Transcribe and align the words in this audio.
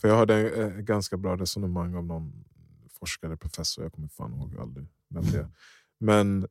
För 0.00 0.08
jag 0.08 0.16
hörde 0.16 0.34
ett 0.50 0.74
ganska 0.84 1.16
bra 1.16 1.36
resonemang 1.36 1.94
av 1.94 2.04
någon 2.04 2.44
forskare, 3.00 3.36
professor, 3.36 3.84
jag 3.84 3.92
kommer 3.92 4.08
fan 4.08 4.34
ihåg 4.34 4.56
aldrig 4.60 4.86
vem 5.08 5.24
det 5.24 5.38
är. 5.38 5.48
Men 6.00 6.46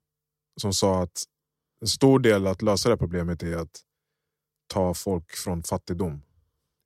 som 0.61 0.73
sa 0.73 1.03
att 1.03 1.23
en 1.81 1.87
stor 1.87 2.19
del 2.19 2.47
att 2.47 2.61
lösa 2.61 2.89
det 2.89 2.93
här 2.93 2.97
problemet 2.97 3.43
är 3.43 3.57
att 3.57 3.81
ta 4.67 4.93
folk 4.93 5.31
från 5.35 5.63
fattigdom. 5.63 6.21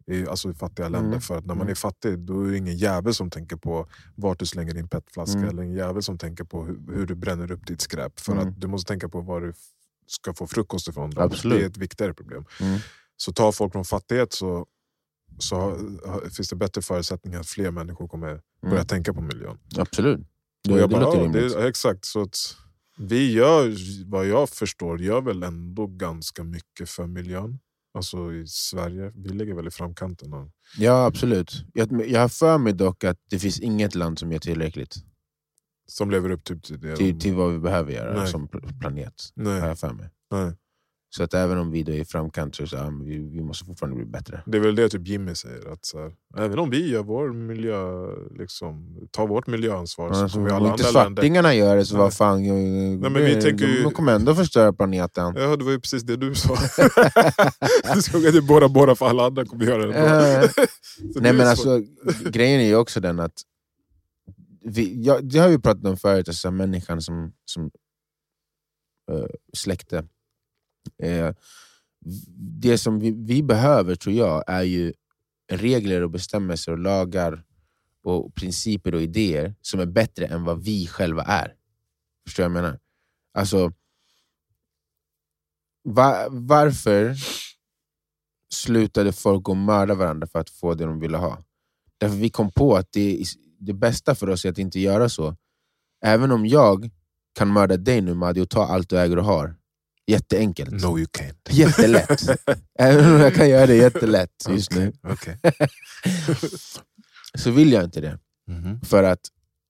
I, 0.08 0.28
alltså 0.28 0.52
i 0.52 0.54
fattiga 0.54 0.90
länder. 0.90 1.08
Mm. 1.10 1.22
För 1.22 1.38
att 1.38 1.46
när 1.46 1.56
man 1.56 1.62
Mm. 1.62 1.72
är 1.72 1.76
fattig 1.76 2.20
då 2.20 2.42
är 2.42 2.52
det 2.52 2.58
ingen 2.58 2.78
jävel 2.78 3.14
som 3.14 3.30
tänker 3.30 3.56
på 3.56 3.88
vart 4.16 4.40
du 4.40 4.46
slänger 4.46 4.74
din 4.74 4.88
petflaska. 4.88 5.38
Mm. 5.38 5.50
Eller 5.50 5.64
ingen 5.64 5.76
jävel 5.78 6.04
som 6.04 6.18
tänker 6.18 6.44
på 6.44 6.66
hur, 6.66 6.80
hur 6.94 7.06
du 7.06 7.16
bränner 7.16 7.52
upp 7.52 7.68
ditt 7.68 7.82
skräp. 7.82 8.20
För 8.20 8.32
Mm. 8.32 8.48
att 8.48 8.62
du 8.62 8.68
måste 8.68 8.88
tänka 8.88 9.10
på 9.10 9.22
var 9.22 9.42
du 9.42 9.54
ska 10.08 10.34
få 10.34 10.48
frukost 10.48 10.88
ifrån. 10.88 11.14
Absolut. 11.18 11.58
Det 11.60 11.66
är 11.66 11.70
ett 11.70 11.78
viktigare 11.78 12.14
problem. 12.14 12.46
Mm. 12.62 12.80
Så 13.18 13.34
tar 13.34 13.52
folk 13.52 13.72
från 13.74 13.86
fattighet 13.86 14.34
så, 14.34 14.66
så 15.38 15.56
har- 15.56 16.08
har- 16.12 16.30
finns 16.30 16.50
det 16.50 16.56
bättre 16.56 16.82
förutsättningar 16.82 17.40
att 17.40 17.48
fler 17.48 17.72
människor 17.72 18.08
kommer 18.08 18.42
börja 18.62 18.76
Mm. 18.76 18.88
tänka 18.88 19.14
på 19.14 19.22
miljön. 19.22 19.58
Absolut. 19.78 20.20
Det, 20.64 20.74
Och 20.74 20.80
jag 20.80 20.90
det 20.90 20.94
bara, 20.96 21.16
ja, 21.16 21.28
det, 21.28 21.68
exakt. 21.68 22.06
Så 22.06 22.22
att 22.22 22.38
vi 22.98 23.32
gör, 23.32 23.76
vad 24.10 24.28
jag 24.28 24.50
förstår, 24.50 25.02
gör 25.02 25.22
väl 25.22 25.44
ändå 25.44 25.88
ganska 25.88 26.44
mycket 26.44 26.90
för 26.90 27.08
miljön. 27.08 27.60
Alltså 27.94 28.34
i 28.34 28.48
Sverige, 28.48 29.12
vi 29.16 29.30
ligger 29.30 29.54
väl 29.54 29.68
i 29.68 29.72
framkanten. 29.72 30.34
Av, 30.34 30.52
Ja, 30.78 31.06
absolut. 31.06 31.64
Jag, 31.74 32.08
jag 32.10 32.20
har 32.22 32.30
för 32.30 32.58
mig 32.58 32.74
dock 32.74 33.04
att 33.04 33.18
det 33.30 33.40
finns 33.40 33.60
inget 33.60 33.96
land 33.96 34.20
som 34.20 34.32
gör 34.32 34.40
tillräckligt 34.40 34.96
som 35.88 36.12
lever 36.12 36.30
upp 36.30 36.44
typ 36.44 36.64
till 36.64 36.80
det. 36.82 36.96
till, 36.96 37.20
till 37.20 37.36
vad 37.36 37.52
vi 37.52 37.60
behöver 37.60 37.92
göra 37.94 38.20
Nej. 38.20 38.28
som 38.32 38.48
pl- 38.48 38.80
planet. 38.80 39.14
Har 39.36 39.44
Nej, 39.44 39.54
jag 39.68 39.80
för 39.80 39.94
mig. 39.94 40.10
nej. 40.32 40.54
Så 41.14 41.24
att 41.24 41.34
även 41.34 41.58
om 41.58 41.72
vi 41.72 41.84
då 41.84 41.92
är 41.92 41.96
i 41.96 42.06
framkant 42.06 42.56
så, 42.56 42.68
så 42.68 42.76
ja, 42.76 42.90
men 42.90 43.06
vi, 43.06 43.18
vi 43.18 43.42
måste 43.42 43.66
fortfarande 43.66 43.96
bli 43.96 44.06
bättre. 44.06 44.44
Det 44.46 44.58
är 44.58 44.62
väl 44.62 44.76
det 44.76 44.90
typ 44.90 45.08
Jimmy 45.08 45.36
säger. 45.36 45.72
Att 45.74 45.86
så 45.86 46.00
här, 46.00 46.12
även 46.38 46.60
om 46.60 46.70
vi 46.70 46.90
gör 46.92 47.04
vår 47.04 47.34
miljö, 47.34 47.82
liksom, 48.40 48.98
tar 49.12 49.28
vårt 49.28 49.48
miljöansvar 49.48 50.14
så 50.14 50.22
Alltså, 50.24 50.38
kommer 50.38 50.50
om 50.50 50.56
alla 50.56 50.72
inte 50.74 50.88
andra 50.88 51.04
länder... 51.04 51.22
svartingarna 51.22 51.54
gör 51.54 51.76
det 51.76 51.86
så 51.86 51.98
vad 51.98 52.14
fan... 52.14 52.44
Nej, 52.44 53.10
men 53.10 53.14
vi 53.26 53.42
tänker 53.42 53.68
ju- 53.68 53.84
De 53.84 53.92
kommer 53.94 54.16
ändå 54.16 54.36
förstöra 54.36 54.74
planeten. 54.74 55.34
Ja, 55.36 55.56
det 55.56 55.64
var 55.64 55.72
ju 55.72 55.80
precis 55.80 56.04
det 56.04 56.16
du 56.16 56.36
sa. 56.36 56.56
du 57.96 58.02
såg 58.02 58.28
att 58.28 58.34
det 58.34 58.42
båda 58.42 58.70
båda 58.70 58.96
för 58.96 59.06
alla 59.06 59.26
andra 59.26 59.46
kommer 59.46 59.66
göra 59.66 59.86
det. 59.88 60.50
Så 61.14 61.20
det 61.20 61.22
Nej 61.22 61.34
men 61.34 61.58
så- 61.58 61.74
alltså, 61.74 62.30
grejen 62.30 62.62
är 62.62 62.66
ju 62.66 62.76
också 62.76 63.00
den 63.00 63.20
att 63.20 63.42
vi, 64.64 65.04
ja, 65.04 65.20
det 65.22 65.40
har 65.40 65.50
vi 65.50 65.60
pratat 65.60 65.86
om 65.86 65.98
förut, 65.98 66.28
alltså, 66.28 66.52
människan 66.52 67.02
som, 67.02 67.34
som 67.46 67.64
uh, 69.12 69.26
släkte. 69.54 70.04
Eh, 71.04 71.34
det 72.62 72.78
som 72.78 73.00
vi, 73.00 73.12
vi 73.12 73.44
behöver 73.44 73.96
tror 73.96 74.16
jag 74.16 74.44
är 74.48 74.64
ju 74.64 74.94
regler 75.52 76.02
och 76.02 76.12
bestämmelser 76.12 76.72
och 76.72 76.80
lagar 76.80 77.44
och 78.04 78.36
principer 78.36 78.96
och 78.96 79.02
idéer 79.02 79.56
som 79.62 79.80
är 79.80 79.86
bättre 79.86 80.26
än 80.26 80.44
vad 80.44 80.64
vi 80.64 80.88
själva 80.88 81.24
är. 81.24 81.56
Förstår 82.26 82.44
du 82.44 82.50
vad 82.50 82.58
jag 82.58 82.64
menar? 82.64 82.80
Alltså, 83.34 83.72
va, 85.84 86.28
varför 86.30 87.16
slutade 88.54 89.14
folk 89.14 89.50
att 89.50 89.58
mörda 89.58 89.96
varandra 89.96 90.28
för 90.28 90.40
att 90.40 90.50
få 90.50 90.74
det 90.74 90.86
de 90.86 91.00
ville 91.00 91.18
ha? 91.18 91.44
Därför 91.98 92.16
vi 92.16 92.30
kom 92.30 92.52
på 92.52 92.76
att 92.76 92.92
det, 92.92 93.24
det 93.60 93.74
bästa 93.74 94.16
för 94.16 94.30
oss 94.30 94.46
är 94.46 94.50
att 94.50 94.58
inte 94.58 94.80
göra 94.80 95.10
så. 95.10 95.36
Även 96.06 96.32
om 96.32 96.46
jag 96.46 96.90
kan 97.34 97.54
mörda 97.54 97.78
dig 97.78 98.02
nu 98.02 98.14
Madi 98.14 98.42
och 98.42 98.50
ta 98.50 98.66
allt 98.66 98.90
du 98.90 99.00
äger 99.00 99.18
och 99.18 99.26
har. 99.26 99.56
Jätteenkelt. 100.12 100.72
No 100.72 100.98
you 100.98 101.06
can't. 101.06 101.50
Jättelätt. 101.50 102.22
Även 102.80 103.14
om 103.14 103.20
jag 103.20 103.36
kan 103.36 103.50
göra 103.50 103.66
det 103.66 103.76
jättelätt 103.76 104.46
just 104.50 104.72
nu. 104.72 104.94
Okej. 105.04 105.38
Så 107.36 107.52
vill 107.52 107.72
jag 107.72 107.84
inte 107.84 108.02
det. 108.02 108.20
Mhm. 108.48 108.82
För 108.82 109.04
att 109.04 109.20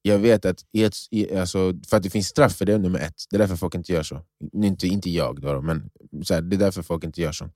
jag 0.02 0.20
vet 0.20 0.46
att, 0.46 0.66
i 0.72 0.84
ett, 0.84 0.96
i, 1.12 1.36
alltså, 1.36 1.74
för 1.90 1.98
att 1.98 2.04
det 2.04 2.10
finns 2.10 2.28
straff 2.28 2.56
för 2.56 2.66
det, 2.66 2.78
nummer 2.78 3.00
ett. 3.00 3.24
Det 3.30 3.36
är 3.36 3.40
därför 3.40 3.56
folk 3.56 3.76
inte 3.76 3.94
gör 3.94 4.04
så. 4.04 4.22
Inte, 4.54 4.88
inte 4.88 5.10
jag, 5.10 5.42
då, 5.42 5.62
men 5.62 5.90
så 6.24 6.34
här, 6.34 6.42
det 6.42 6.56
är 6.56 6.60
därför 6.60 6.82
folk 6.82 7.04
inte 7.04 7.22
gör 7.22 7.32
sånt. 7.32 7.54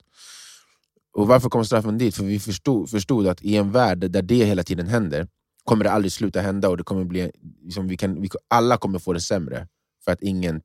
Och 1.12 1.28
Varför 1.28 1.48
kom 1.48 1.64
straffen 1.64 1.98
dit? 1.98 2.14
För 2.14 2.24
vi 2.24 2.40
förstod, 2.40 2.90
förstod 2.90 3.26
att 3.26 3.42
i 3.42 3.56
en 3.56 3.72
värld 3.72 3.98
där 3.98 4.22
det 4.22 4.44
hela 4.44 4.62
tiden 4.62 4.86
händer, 4.86 5.28
kommer 5.64 5.84
det 5.84 5.90
aldrig 5.90 6.12
sluta 6.12 6.40
hända 6.40 6.68
och 6.68 6.76
det 6.76 6.84
kommer 6.84 7.04
bli, 7.04 7.30
liksom, 7.62 7.88
vi 7.88 7.96
kan, 7.96 8.20
vi, 8.20 8.28
alla 8.48 8.76
kommer 8.76 8.98
få 8.98 9.12
det 9.12 9.20
sämre. 9.20 9.68
För 10.04 10.12
att, 10.12 10.22
ingen, 10.22 10.60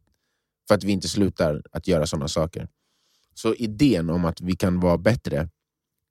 för 0.67 0.75
att 0.75 0.83
vi 0.83 0.91
inte 0.91 1.07
slutar 1.07 1.61
att 1.71 1.87
göra 1.87 2.07
sådana 2.07 2.27
saker. 2.27 2.67
Så 3.33 3.53
idén 3.53 4.09
om 4.09 4.25
att 4.25 4.41
vi 4.41 4.55
kan 4.55 4.79
vara 4.79 4.97
bättre 4.97 5.49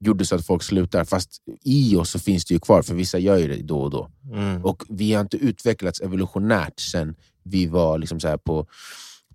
gjorde 0.00 0.24
så 0.24 0.34
att 0.34 0.46
folk 0.46 0.62
slutar. 0.62 1.04
Fast 1.04 1.42
i 1.64 1.96
oss 1.96 2.10
så 2.10 2.18
finns 2.18 2.44
det 2.44 2.54
ju 2.54 2.60
kvar, 2.60 2.82
för 2.82 2.94
vissa 2.94 3.18
gör 3.18 3.36
ju 3.36 3.48
det 3.48 3.62
då 3.62 3.80
och 3.82 3.90
då. 3.90 4.10
Mm. 4.32 4.64
Och 4.64 4.82
vi 4.88 5.12
har 5.12 5.20
inte 5.20 5.36
utvecklats 5.36 6.00
evolutionärt 6.00 6.80
sen 6.80 7.14
vi 7.42 7.66
var 7.66 7.98
liksom 7.98 8.20
så 8.20 8.28
här 8.28 8.36
på 8.36 8.66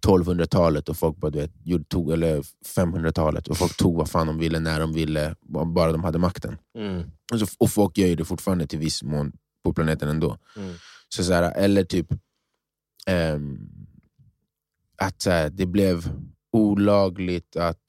1200-talet 0.06 0.90
och 0.90 0.98
folk 0.98 1.18
bara, 1.18 1.32
du 1.32 1.40
vet, 1.40 1.90
tog, 1.90 2.12
eller 2.12 2.42
500-talet 2.76 3.48
och 3.48 3.58
folk 3.58 3.78
tog 3.78 3.96
vad 3.96 4.10
fan 4.10 4.28
de 4.28 4.38
ville 4.38 4.60
när 4.60 4.80
de 4.80 4.94
ville, 4.94 5.36
bara 5.66 5.92
de 5.92 6.04
hade 6.04 6.18
makten. 6.18 6.58
Mm. 6.78 7.04
Och, 7.34 7.40
så, 7.40 7.46
och 7.58 7.70
folk 7.72 7.98
gör 7.98 8.08
ju 8.08 8.16
det 8.16 8.26
fortfarande 8.26 8.68
till 8.68 8.80
viss 8.80 9.04
mån 9.04 9.32
på 9.64 9.74
planeten 9.74 10.10
ändå. 10.10 10.38
Mm. 10.58 10.74
Så, 11.10 11.24
så 11.24 11.34
här, 11.34 11.52
eller 11.52 11.84
typ 11.84 12.08
ehm, 13.08 13.58
att 14.98 15.22
så 15.22 15.30
här, 15.30 15.50
det 15.50 15.66
blev 15.66 16.10
olagligt 16.54 17.56
att 17.56 17.84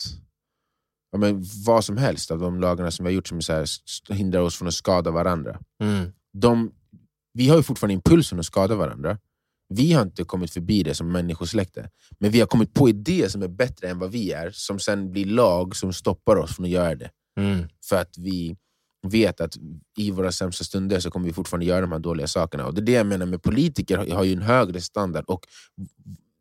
ja, 1.12 1.18
men, 1.18 1.44
vad 1.66 1.84
som 1.84 1.96
helst 1.96 2.30
av 2.30 2.38
de 2.38 2.60
lagarna 2.60 2.90
som 2.90 3.04
vi 3.04 3.10
har 3.10 3.14
gjort 3.14 3.28
som 3.28 3.42
så 3.42 3.52
här, 3.52 3.66
hindrar 4.14 4.40
oss 4.40 4.56
från 4.56 4.68
att 4.68 4.74
skada 4.74 5.10
varandra 5.10 5.60
Mm. 5.82 6.12
de, 6.32 6.72
vi 7.32 7.48
har 7.48 7.56
ju 7.56 7.62
fortfarande 7.62 7.94
impulsen 7.94 8.38
att 8.38 8.46
skada 8.46 8.74
varandra. 8.74 9.18
Vi 9.68 9.92
har 9.92 10.02
inte 10.02 10.24
kommit 10.24 10.50
förbi 10.50 10.82
det 10.82 10.94
som 10.94 11.12
människosläkte. 11.12 11.90
Men 12.18 12.30
vi 12.30 12.40
har 12.40 12.46
kommit 12.46 12.74
på 12.74 12.88
idéer 12.88 13.28
som 13.28 13.42
är 13.42 13.48
bättre 13.48 13.88
än 13.88 13.98
vad 13.98 14.10
vi 14.10 14.32
är, 14.32 14.50
som 14.50 14.78
sen 14.78 15.12
blir 15.12 15.24
lag 15.26 15.76
som 15.76 15.92
stoppar 15.92 16.36
oss 16.36 16.56
från 16.56 16.64
att 16.66 16.70
göra 16.70 16.94
det. 16.94 17.10
Mm. 17.40 17.68
För 17.88 17.96
att 17.96 18.18
vi 18.18 18.56
vet 19.08 19.40
att 19.40 19.56
i 19.98 20.10
våra 20.10 20.32
sämsta 20.32 20.64
stunder 20.64 21.00
så 21.00 21.10
kommer 21.10 21.26
vi 21.26 21.32
fortfarande 21.32 21.66
göra 21.66 21.80
de 21.80 21.92
här 21.92 21.98
dåliga 21.98 22.26
sakerna. 22.26 22.66
Och 22.66 22.74
Det 22.74 22.80
är 22.80 22.86
det 22.86 22.92
jag 22.92 23.06
menar 23.06 23.26
med 23.26 23.42
politiker, 23.42 24.14
har 24.14 24.24
ju 24.24 24.32
en 24.32 24.42
högre 24.42 24.80
standard. 24.80 25.24
Och 25.24 25.46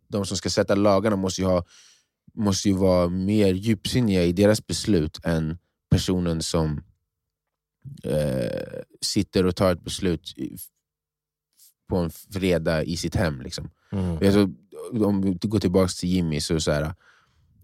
De 0.08 0.26
som 0.26 0.38
ska 0.38 0.50
sätta 0.50 0.76
lagarna 0.76 1.16
måste 1.16 1.42
ju, 1.42 1.48
ha, 1.48 1.64
måste 2.34 2.70
ju 2.70 2.76
vara 2.76 3.10
mer 3.10 3.54
djupsinniga 3.54 4.24
i 4.24 4.32
deras 4.34 4.68
beslut 4.68 5.20
än 5.24 5.58
personen 5.90 6.42
som 6.42 6.84
eh, 8.04 8.82
sitter 9.02 9.46
och 9.46 9.56
tar 9.56 9.72
ett 9.72 9.82
beslut 9.84 10.34
i- 10.38 10.58
på 11.90 11.98
en 11.98 12.10
fredag 12.10 12.84
i 12.84 12.98
sitt 12.98 13.16
hem. 13.16 13.42
Liksom. 13.42 13.70
Mm. 13.92 14.18
Alltså, 14.18 14.50
om 15.06 15.22
vi 15.22 15.48
går 15.48 15.60
tillbaka 15.60 15.88
till 15.88 16.10
Jimmy, 16.10 16.42
så, 16.42 16.60
så 16.60 16.72
här, 16.72 16.94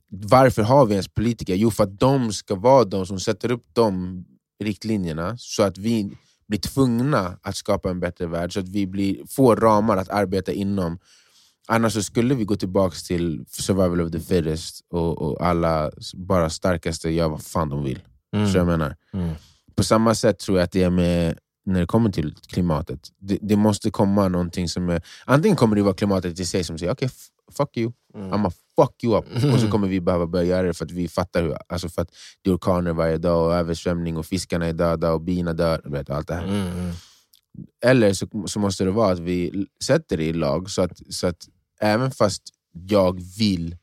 varför 0.08 0.62
har 0.64 0.86
vi 0.86 0.94
ens 0.94 1.08
politiker? 1.08 1.56
Jo, 1.56 1.72
för 1.72 1.84
att 1.84 2.00
de 2.00 2.34
ska 2.34 2.56
vara 2.56 2.84
de 2.84 3.06
som 3.06 3.20
sätter 3.20 3.52
upp 3.52 3.66
de 3.74 4.26
riktlinjerna 4.64 5.38
så 5.38 5.64
att 5.64 5.78
vi 5.78 6.12
blir 6.48 6.60
tvungna 6.60 7.40
att 7.42 7.56
skapa 7.56 7.90
en 7.90 8.00
bättre 8.00 8.28
värld, 8.28 8.54
så 8.54 8.60
att 8.60 8.70
vi 8.70 8.88
blir, 8.88 9.26
får 9.28 9.56
ramar 9.56 9.98
att 9.98 10.10
arbeta 10.10 10.52
inom. 10.52 11.00
Annars 11.72 11.94
så 11.94 12.04
skulle 12.04 12.36
vi 12.36 12.44
gå 12.44 12.56
tillbaka 12.56 12.96
till 13.08 13.46
survival 13.48 14.02
of 14.02 14.12
the 14.12 14.20
fittest 14.20 14.82
och, 14.90 15.22
och 15.22 15.46
alla 15.48 15.92
bara 16.14 16.50
starkaste 16.50 17.10
gör 17.10 17.30
vad 17.30 17.44
fan 17.44 17.70
de 17.70 17.84
vill. 17.84 18.00
Så 18.52 18.58
jag 18.58 18.68
menar. 18.68 18.96
Mm. 19.14 19.36
På 19.76 19.84
samma 19.84 20.16
sätt 20.16 20.40
tror 20.40 20.58
jag 20.58 20.66
att 20.66 20.72
det 20.72 20.84
är 20.84 20.90
med 20.90 21.38
när 21.66 21.80
det 21.80 21.86
kommer 21.88 22.10
till 22.12 22.36
klimatet. 22.48 23.00
Det, 23.20 23.38
det 23.42 23.56
måste 23.56 23.92
komma 23.92 24.28
någonting 24.28 24.70
som 24.70 24.90
är... 24.90 25.02
Antingen 25.26 25.56
kommer 25.58 25.76
det 25.76 25.82
vara 25.82 25.94
klimatet 25.94 26.40
i 26.40 26.46
sig 26.46 26.64
som 26.64 26.78
säger 26.78 26.92
okej, 26.94 27.08
f- 27.12 27.28
fuck 27.58 27.78
you, 27.78 27.92
Mm. 28.16 28.32
I'm 28.34 28.48
a 28.48 28.52
fuck 28.76 29.04
you 29.04 29.18
up. 29.18 29.26
Och 29.54 29.60
så 29.60 29.68
kommer 29.72 29.88
vi 29.88 30.02
behöva 30.02 30.28
börja 30.28 30.46
göra 30.46 30.68
det 30.68 30.74
för 30.74 30.86
att 30.86 30.92
vi 30.92 31.08
fattar 31.08 31.44
hur... 31.44 31.58
Alltså 31.70 31.90
för 31.90 32.02
att 32.02 32.10
det 32.42 32.50
är 32.50 32.56
orkaner 32.56 32.94
varje 32.94 33.18
dag, 33.18 33.46
och 33.48 33.54
översvämning, 33.56 34.18
och 34.18 34.26
fiskarna 34.26 34.66
är 34.66 34.74
döda, 34.74 35.12
och 35.14 35.22
bina 35.22 35.54
dör. 35.54 35.82
Vet, 35.86 36.10
allt 36.10 36.28
det 36.28 36.34
här. 36.34 36.44
Mm. 36.44 36.68
Mm. 36.68 36.92
Eller 37.86 38.14
så, 38.14 38.28
så 38.48 38.60
måste 38.60 38.84
det 38.84 38.92
vara 38.92 39.12
att 39.12 39.20
vi 39.20 39.66
sätter 39.84 40.18
det 40.18 40.24
i 40.26 40.34
lag 40.34 40.70
så 40.70 40.82
att, 40.82 41.14
så 41.14 41.28
att 41.28 41.48
även 41.82 42.12
fast 42.12 42.44
jag 42.72 43.22
vill... 43.38 43.78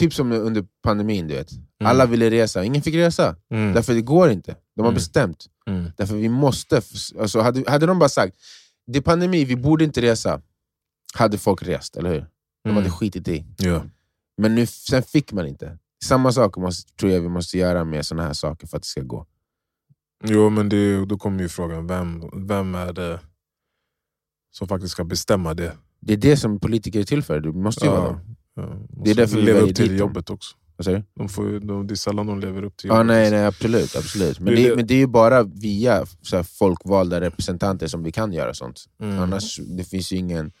Typ 0.00 0.14
som 0.14 0.32
under 0.32 0.66
pandemin, 0.82 1.28
du 1.28 1.34
vet. 1.34 1.48
Alla 1.84 2.06
ville 2.06 2.30
resa, 2.30 2.64
ingen 2.64 2.82
fick 2.82 2.94
resa. 2.94 3.36
Mm. 3.50 3.72
Därför 3.74 3.94
det 3.94 4.00
går 4.02 4.30
inte. 4.30 4.56
De 4.74 4.80
har 4.82 4.88
Mm. 4.88 4.94
bestämt. 4.94 5.46
Mm. 5.66 5.90
Därför 5.96 6.14
vi 6.16 6.28
måste... 6.28 6.82
Alltså 7.20 7.40
hade, 7.40 7.70
hade 7.70 7.86
de 7.86 7.98
bara 7.98 8.08
sagt 8.08 8.36
det 8.86 8.98
är 8.98 9.02
pandemi, 9.02 9.44
vi 9.44 9.56
borde 9.56 9.84
inte 9.84 10.02
resa. 10.02 10.42
Hade 11.14 11.38
folk 11.38 11.62
rest, 11.62 11.96
eller 11.96 12.10
hur? 12.10 12.26
De 12.64 12.70
hade 12.70 12.80
Mm. 12.86 12.92
skitit 12.92 13.28
i. 13.28 13.44
Ja. 13.58 13.84
Men 14.36 14.54
nu, 14.54 14.66
sen 14.66 15.02
fick 15.02 15.32
man 15.32 15.46
inte. 15.46 15.78
Samma 16.04 16.32
sak 16.32 16.56
måste, 16.56 16.92
tror 16.92 17.12
jag 17.12 17.20
vi 17.20 17.28
måste 17.28 17.58
göra 17.58 17.84
med 17.84 18.06
såna 18.06 18.22
här 18.22 18.32
saker 18.32 18.66
för 18.66 18.76
att 18.76 18.82
det 18.82 18.88
ska 18.88 19.00
gå. 19.02 19.26
Jo, 20.24 20.50
men 20.50 20.68
det, 20.68 21.04
då 21.06 21.18
kommer 21.18 21.42
ju 21.42 21.48
frågan, 21.48 21.86
vem, 21.86 22.24
vem 22.46 22.74
är 22.74 22.92
det 22.92 23.20
som 24.50 24.68
faktiskt 24.68 24.92
ska 24.92 25.04
bestämma 25.04 25.54
det? 25.54 25.76
Det 26.06 26.12
är 26.12 26.16
det 26.16 26.36
som 26.36 26.60
politiker 26.60 27.00
är 27.00 27.04
till 27.04 27.22
för. 27.22 27.40
Du 27.40 27.52
måste 27.52 27.84
ju 27.84 27.90
vara. 27.90 28.20
Ja. 28.54 28.62
Det 29.04 29.10
är 29.10 29.14
därför 29.14 29.36
vi 29.36 29.42
leva 29.42 29.58
väljer 29.58 29.70
upp 29.70 29.76
till 29.76 29.88
dit 29.88 29.98
jobbet 30.00 30.30
också. 30.30 30.56
De 31.14 31.28
får, 31.28 31.60
de, 31.60 31.86
det 31.86 31.94
är 31.94 31.96
sällan 31.96 32.26
de 32.26 32.40
lever 32.40 32.62
upp 32.64 32.76
till 32.76 32.88
Ja, 32.88 32.94
jobbet. 32.94 33.06
nej, 33.06 33.30
nej, 33.30 33.44
absolut. 33.46 33.96
absolut. 33.96 34.40
Men, 34.40 34.54
Det 34.54 34.76
men 34.76 34.86
det 34.86 34.94
är 34.94 34.98
ju 34.98 35.06
bara 35.06 35.42
via 35.42 36.06
så 36.22 36.36
här, 36.36 36.42
folkvalda 36.42 37.20
representanter 37.20 37.86
som 37.86 38.02
vi 38.02 38.12
kan 38.12 38.32
göra 38.32 38.54
sånt. 38.54 38.84
Mm. 39.02 39.18
Annars 39.18 39.60
det 39.76 39.84
finns 39.84 40.12
ju 40.12 40.16
ingen, 40.16 40.52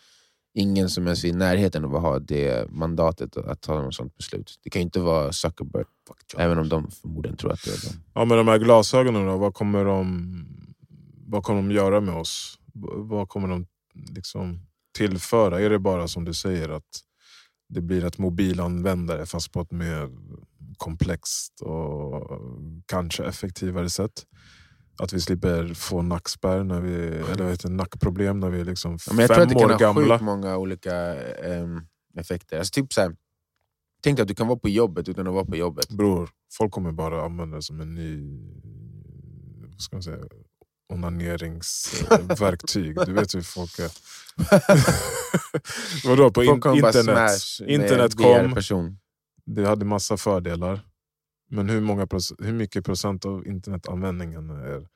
ingen 0.54 0.88
som 0.88 1.04
ens 1.06 1.24
är 1.24 1.28
i 1.28 1.32
närheten 1.32 1.84
av 1.84 1.96
att 1.96 2.02
ha 2.02 2.18
det 2.18 2.70
mandatet 2.70 3.36
att 3.36 3.60
ta 3.60 3.82
något 3.82 3.94
sånt 3.94 4.16
beslut. 4.16 4.60
Det 4.64 4.70
kan 4.70 4.80
ju 4.80 4.84
inte 4.84 5.00
vara 5.00 5.32
Zuckerberg, 5.32 5.84
även 6.36 6.58
om 6.58 6.68
de 6.68 6.90
förmodligen 6.90 7.36
tror 7.36 7.52
att 7.52 7.64
det 7.64 7.70
är 7.70 7.90
de. 7.92 7.96
Ja, 8.14 8.24
men 8.24 8.36
de 8.38 8.48
här 8.48 8.58
glasögonen 8.58 9.26
då, 9.26 9.36
vad 9.36 9.54
kommer 9.54 9.84
de, 9.84 10.46
vad 11.26 11.42
kommer 11.42 11.62
de 11.62 11.70
göra 11.70 12.00
med 12.00 12.14
oss? 12.14 12.58
Vad 12.96 13.28
kommer 13.28 13.48
de 13.48 13.66
liksom 14.14 14.60
tillföra? 14.96 15.60
Är 15.60 15.70
det 15.70 15.78
bara 15.78 16.08
som 16.08 16.24
du 16.24 16.34
säger 16.34 16.68
att 16.68 16.90
det 17.68 17.80
blir 17.80 18.04
ett 18.04 18.18
mobilanvändare 18.18 19.26
fast 19.26 19.52
på 19.52 19.60
ett 19.60 19.72
mer 19.72 20.10
komplext 20.76 21.60
och 21.60 22.30
kanske 22.86 23.24
effektivare 23.24 23.90
sätt? 23.90 24.26
Att 24.98 25.12
vi 25.12 25.20
slipper 25.20 25.74
få 25.74 26.02
nackspärr, 26.02 26.64
när 26.64 26.80
vi, 26.80 26.94
eller 27.06 27.42
vad 27.42 27.52
heter 27.52 27.68
nackproblem 27.70 28.40
när 28.40 28.50
vi 28.50 28.60
är 28.60 28.64
liksom 28.64 28.98
Ja, 29.06 29.12
men 29.12 29.18
jag 29.18 29.28
tror 29.30 29.42
att 29.42 29.48
fem 29.48 29.58
det 29.58 29.60
kan 29.60 29.70
år 29.70 29.72
ha 29.72 29.78
gamla. 29.78 30.14
sjukt 30.14 30.24
många 30.24 30.56
olika 30.56 30.94
ehm, 31.24 31.80
effekter. 32.18 32.58
Alltså, 32.58 32.72
typ 32.80 32.92
så 32.92 33.00
här, 33.00 33.16
tänk 34.02 34.16
dig 34.16 34.22
att 34.22 34.28
du 34.28 34.34
kan 34.34 34.46
vara 34.46 34.58
på 34.58 34.68
jobbet 34.68 35.08
utan 35.08 35.26
att 35.26 35.34
vara 35.34 35.44
på 35.44 35.56
jobbet. 35.56 35.88
Bror, 35.88 36.30
folk 36.58 36.72
kommer 36.72 36.92
bara 36.92 37.24
använda 37.24 37.56
det 37.56 37.62
som 37.62 37.80
en 37.80 37.94
ny 37.94 38.40
vad 39.70 39.80
ska 39.80 39.96
man 39.96 40.02
säga, 40.02 40.24
onaneringsverktyg. 40.88 42.96
Du 43.06 43.12
vet 43.12 43.34
hur 43.34 43.42
folk 43.42 43.78
är. 43.78 43.90
Vadå, 46.08 46.30
på 46.30 46.44
in, 46.44 46.50
internet? 46.50 47.40
internet 47.66 48.16
kom, 48.16 48.60
det 49.44 49.66
hade 49.66 49.84
massa 49.84 50.16
fördelar. 50.16 50.80
Men 51.48 51.68
hur, 51.68 51.80
många, 51.80 52.08
hur 52.38 52.52
mycket 52.52 52.84
procent 52.84 53.24
av 53.24 53.46
internetanvändningen 53.46 54.50
är 54.50 54.88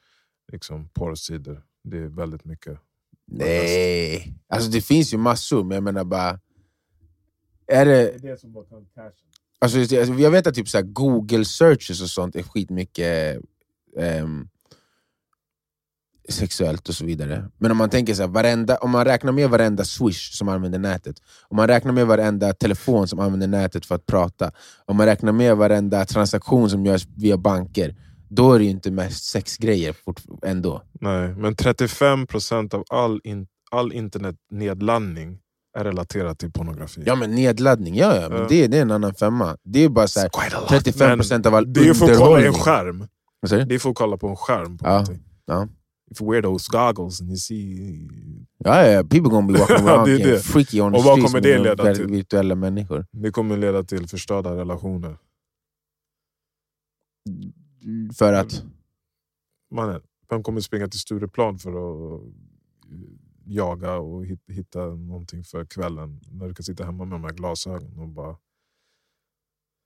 liksom 0.53 0.89
porrsidor? 0.89 1.63
Det 1.85 1.99
är 1.99 2.09
väldigt 2.09 2.45
mycket. 2.45 2.79
Nej, 3.27 4.35
alltså 4.49 4.71
det 4.71 4.81
finns 4.81 5.15
ju 5.15 5.19
massor, 5.19 5.65
men 5.65 5.75
jag 5.75 5.85
menar 5.85 6.05
bara... 6.05 6.41
Är 7.67 7.87
det, 7.87 8.19
det 8.19 8.41
som 8.41 8.53
bara 8.53 8.65
kan 8.65 8.87
alltså, 9.61 9.97
jag 9.97 10.31
vet 10.31 10.47
att 10.47 10.55
typ 10.55 10.69
så 10.69 10.83
Google 10.83 11.45
searches 11.45 12.03
och 12.03 12.11
sånt 12.11 12.37
är 12.37 12.43
skitmycket 12.43 13.41
ehm, 13.97 14.49
sexuellt 16.33 16.89
och 16.89 16.95
så 16.95 17.05
vidare. 17.05 17.49
Men 17.59 17.71
om 17.71 17.77
man 17.77 17.91
tänker 17.91 18.15
så 18.15 18.23
här, 18.23 18.29
varenda, 18.29 18.77
om 18.77 18.91
man 18.91 19.05
räknar 19.05 19.33
med 19.33 19.51
varenda 19.51 19.85
swish 19.85 20.33
som 20.33 20.49
använder 20.49 20.79
nätet, 20.79 21.17
om 21.49 21.57
man 21.57 21.69
räknar 21.69 21.93
med 21.93 22.07
varenda 22.07 22.53
telefon 22.53 23.09
som 23.09 23.19
använder 23.19 23.47
nätet 23.47 23.87
för 23.87 23.95
att 23.95 24.07
prata, 24.07 24.51
om 24.87 24.97
man 24.97 25.07
räknar 25.07 25.33
med 25.33 25.57
varenda 25.57 26.05
transaktion 26.05 26.71
som 26.71 26.87
görs 26.87 27.07
via 27.17 27.37
banker, 27.37 27.97
då 28.29 28.53
är 28.53 28.59
det 28.59 28.65
ju 28.65 28.71
inte 28.71 28.91
mest 28.91 29.25
sexgrejer 29.25 29.95
ändå. 30.47 30.83
Nej, 31.01 31.29
men 31.35 31.55
35% 31.55 32.75
av 32.75 32.85
all, 32.91 33.21
in, 33.25 33.47
all 33.71 33.93
internetnedladdning 33.93 35.39
är 35.79 35.85
relaterat 35.85 36.39
till 36.39 36.53
pornografi. 36.53 37.03
Ja 37.07 37.15
men 37.15 37.31
nedladdning, 37.35 37.97
ja, 37.97 38.17
ja 38.17 38.29
men 38.29 38.39
Ja. 38.39 38.47
det, 38.49 38.67
det 38.67 38.79
är 38.79 38.83
en 38.83 38.91
annan 38.91 39.15
femma. 39.15 39.57
Det 39.65 39.85
är 39.85 39.89
bara 39.89 40.09
så 40.09 40.21
här, 40.21 40.29
Quite 40.29 40.57
a 40.57 40.61
lot. 40.61 40.71
35% 40.87 41.47
av 41.47 41.55
all 41.55 41.65
Men 41.65 41.73
Det 41.73 41.89
är 41.89 41.95
för 41.95 42.11
att 42.11 42.19
kolla 42.19 42.41
i 42.41 42.47
en 42.47 42.49
underhållning. 42.49 42.63
skärm. 42.63 43.07
Det 43.69 43.75
är 43.75 43.79
för 43.79 43.91
att 43.91 43.97
kolla 43.97 44.17
på 44.17 44.29
en 44.29 44.37
skärm. 44.37 44.79
På 44.79 44.87
ja. 45.47 45.69
If 46.11 46.21
you 46.21 46.31
wear 46.31 46.43
those 46.43 46.69
goggles 46.73 47.21
and 47.21 47.31
you 47.31 47.37
see... 47.37 48.09
Ja, 48.59 48.87
ja, 48.87 49.03
people 49.03 49.31
gonna 49.31 49.47
be 49.53 49.59
walking 49.59 49.77
around 49.89 50.07
Det 50.07 50.19
det. 50.19 50.41
freaky 50.45 50.81
on 50.81 50.93
the 50.93 50.99
Och 50.99 51.05
vad 51.05 51.19
streets 51.19 51.33
kommer 51.33 51.41
det 51.43 51.59
leda 51.59 51.95
till? 51.95 52.07
virtuella 52.07 52.55
människor. 52.55 53.07
Det 53.13 53.31
kommer 53.31 53.57
leda 53.57 53.83
till 53.83 54.09
förstörda 54.09 54.57
relationer. 54.57 55.17
För 58.15 58.33
att... 58.33 58.63
Mannen, 59.71 60.01
vem 60.31 60.43
kommer 60.43 60.61
springa 60.61 60.89
till 60.89 61.01
Stureplan 61.01 61.59
för 61.59 61.71
att 61.71 62.21
jaga 63.45 63.95
och 63.97 64.27
hit- 64.27 64.45
hitta 64.51 64.79
någonting 64.87 65.45
för 65.45 65.65
kvällen? 65.65 66.21
När 66.31 66.49
du 66.49 66.55
kan 66.55 66.65
sitta 66.65 66.85
hemma 66.85 67.05
med 67.05 67.15
de 67.15 67.25
här 67.25 67.33
glasögonen 67.33 67.99
och 67.99 68.09
bara... 68.09 68.37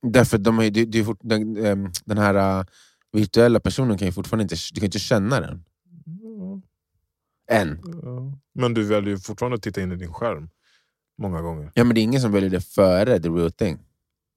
Därför 0.06 0.38
de 0.38 0.58
är, 0.58 1.04
fort, 1.04 1.18
den, 1.22 1.56
ehm, 1.66 1.90
den 2.04 2.18
här 2.18 2.58
uh, 2.60 2.64
virtuella 3.12 3.60
personen 3.60 3.98
kan 3.98 4.08
ju 4.08 4.12
fortfarande 4.12 4.42
inte, 4.42 4.56
du 4.72 4.80
kan 4.80 4.86
inte 4.86 4.98
känna 4.98 5.40
den. 5.40 5.64
Än. 7.50 7.81
Men 8.55 8.75
du 8.75 8.82
väljer 8.82 9.11
ju 9.11 9.19
fortfarande 9.19 9.55
att 9.56 9.62
titta 9.62 9.82
in 9.82 9.93
i 9.93 9.96
din 9.96 10.12
skärm. 10.12 10.49
Många 11.19 11.41
gånger. 11.43 11.73
Ja, 11.75 11.85
men 11.85 11.94
det 11.94 12.00
är 12.00 12.02
ingen 12.02 12.20
som 12.20 12.32
väljer 12.32 12.50
det 12.50 12.61
före 12.61 13.20
the 13.20 13.29
real 13.29 13.52
thing. 13.52 13.79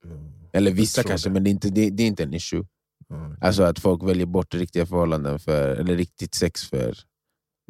Ja, 0.03 0.09
Eller 0.53 0.71
vissa 0.71 1.03
kanske, 1.03 1.29
det. 1.29 1.33
men 1.33 1.43
det 1.43 1.49
är, 1.49 1.51
inte, 1.51 1.69
det, 1.69 1.89
det 1.89 2.03
är 2.03 2.07
inte 2.07 2.23
en 2.23 2.33
issue. 2.33 2.65
ja. 3.07 3.35
Alltså 3.41 3.63
att 3.63 3.79
folk 3.79 4.03
väljer 4.03 4.25
bort 4.25 4.53
riktiga 4.53 4.85
förhållanden 4.85 5.39
för, 5.39 5.75
eller 5.75 5.95
riktigt 5.95 6.33
sex 6.35 6.63
för 6.69 6.97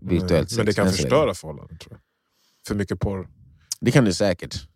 virtuellt 0.01 0.49
sex. 0.49 0.57
Men 0.57 0.65
det 0.65 0.73
kan 0.73 0.87
Än 0.87 0.93
så 0.93 0.97
länge. 0.97 1.09
förstöra 1.09 1.33
förhållanden 1.33 1.77
tror 1.77 1.93
jag. 1.93 2.01
För 2.67 2.75
mycket 2.75 2.99
porr. 2.99 3.29
Det 3.79 3.91
kan 3.91 4.05
det 4.05 4.13
säkert. 4.13 4.67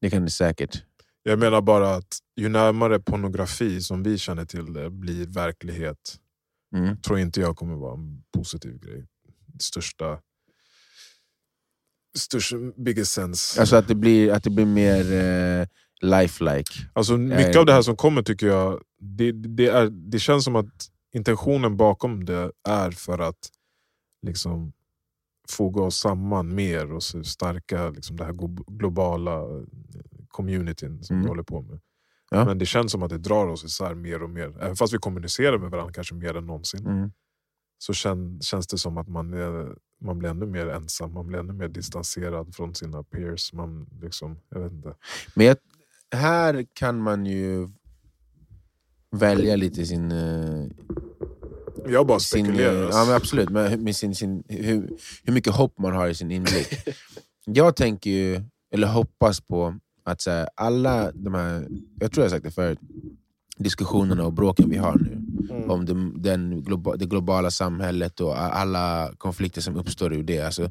Det 0.00 0.10
kan 0.10 0.24
det 0.24 0.30
säkert. 0.30 0.84
Jag 1.22 1.38
menar 1.38 1.60
bara 1.62 1.94
att 1.94 2.18
ju 2.36 2.48
närmare 2.48 3.00
pornografi 3.00 3.80
som 3.80 4.02
vi 4.02 4.18
känner 4.18 4.44
till 4.44 4.72
det 4.72 4.90
blir 4.90 5.26
verklighet, 5.26 6.16
Mm. 6.76 6.96
tror 6.96 7.18
inte 7.18 7.40
jag 7.40 7.56
kommer 7.56 7.74
vara 7.76 7.94
en 7.94 8.22
positiv 8.32 8.78
grej. 8.80 9.06
Största... 9.60 10.18
Största 12.18 12.56
biggest 12.76 13.12
sense. 13.12 13.60
Alltså 13.60 13.76
att 13.76 13.88
det 13.88 13.94
blir, 13.94 14.32
att 14.32 14.44
det 14.44 14.50
blir 14.50 14.66
mer 14.66 15.12
eh, 15.12 15.66
lifelike. 16.00 16.72
Alltså, 16.92 17.16
mycket 17.16 17.56
av 17.56 17.66
det 17.66 17.72
här 17.72 17.82
som 17.82 17.96
kommer 17.96 18.22
tycker 18.22 18.46
jag, 18.46 18.82
det, 18.98 19.32
det, 19.32 19.66
är, 19.66 19.90
det 19.90 20.18
känns 20.18 20.44
som 20.44 20.56
att 20.56 20.88
intentionen 21.14 21.76
bakom 21.76 22.24
det 22.24 22.52
är 22.68 22.90
för 22.90 23.18
att 23.18 23.50
liksom 24.26 24.72
foga 25.48 25.82
oss 25.82 25.96
samman 25.96 26.54
mer 26.54 26.92
och 26.92 27.02
stärka 27.02 27.90
liksom, 27.90 28.16
det 28.16 28.24
här 28.24 28.32
glo- 28.32 28.64
globala 28.78 29.34
eh, 29.40 29.62
communityn 30.28 31.04
som 31.04 31.14
Mm. 31.16 31.24
vi 31.24 31.28
håller 31.28 31.42
på 31.42 31.62
med. 31.62 31.80
Ja. 32.30 32.44
Men 32.44 32.58
det 32.58 32.66
känns 32.66 32.92
som 32.92 33.02
att 33.02 33.10
det 33.10 33.18
drar 33.18 33.46
oss 33.46 33.64
isär 33.64 33.94
mer 33.94 34.22
och 34.22 34.30
mer. 34.30 34.62
Även 34.62 34.76
fast 34.76 34.94
vi 34.94 34.98
kommunicerar 34.98 35.58
med 35.58 35.70
varandra 35.70 35.92
kanske 35.92 36.14
mer 36.14 36.36
än 36.36 36.46
någonsin. 36.46 36.86
Mm. 36.86 37.12
Så 37.82 37.92
kän, 37.92 38.40
känns 38.42 38.66
det 38.66 38.78
som 38.78 38.98
att 38.98 39.08
man, 39.08 39.34
är, 39.34 39.74
man 40.00 40.18
blir 40.18 40.30
ännu 40.30 40.46
mer 40.46 40.66
ensam, 40.68 41.12
man 41.14 41.26
blir 41.26 41.38
ännu 41.38 41.52
mer 41.52 41.68
distanserad 41.68 42.54
från 42.54 42.74
sina 42.74 43.02
peers. 43.02 43.52
Man 43.52 43.86
liksom, 44.02 44.38
jag 44.50 44.60
vet 44.60 44.72
inte. 44.72 44.94
Men 45.34 45.46
jag, 45.46 45.56
här 46.14 46.66
kan 46.74 47.02
man 47.02 47.26
ju 47.26 47.68
välja 49.10 49.56
lite 49.56 49.86
sin... 49.86 50.12
eh, 50.12 50.66
Jag 51.88 52.06
bara 52.06 52.20
sin 52.20 52.44
spekulerar. 52.46 52.74
eh, 52.80 52.84
alltså. 52.86 52.98
ja, 53.00 53.04
men 53.06 53.14
absolut, 53.16 53.50
men 53.50 53.84
med 53.84 53.96
sin, 53.96 54.14
sin, 54.14 54.44
hur, 54.48 54.90
hur 55.24 55.32
mycket 55.32 55.52
hopp 55.54 55.78
man 55.78 55.92
har 55.92 56.08
i 56.08 56.14
sin 56.14 56.30
inblick. 56.30 56.68
jag 57.46 57.76
tänker 57.76 58.10
ju, 58.10 58.42
eller 58.74 58.88
hoppas 58.88 59.40
på, 59.40 59.74
att 60.04 60.20
så 60.20 60.30
här, 60.30 60.48
alla 60.56 61.12
de 61.12 61.34
här, 61.34 61.68
jag 62.00 62.12
tror 62.12 62.24
jag 62.24 62.30
sagt 62.30 62.44
det 62.44 62.50
förut, 62.50 62.78
diskussionerna 63.58 64.24
och 64.26 64.32
bråken 64.32 64.70
vi 64.70 64.76
har 64.76 64.98
nu 64.98 65.22
Mm. 65.50 65.70
om 65.70 65.86
det, 65.86 66.20
den 66.30 66.62
globa, 66.62 66.96
det 66.96 67.06
globala 67.06 67.50
samhället 67.50 68.20
och 68.20 68.40
alla 68.42 69.12
konflikter 69.18 69.60
som 69.60 69.76
uppstår 69.76 70.12
ur 70.14 70.22
det. 70.22 70.40
Alltså 70.40 70.70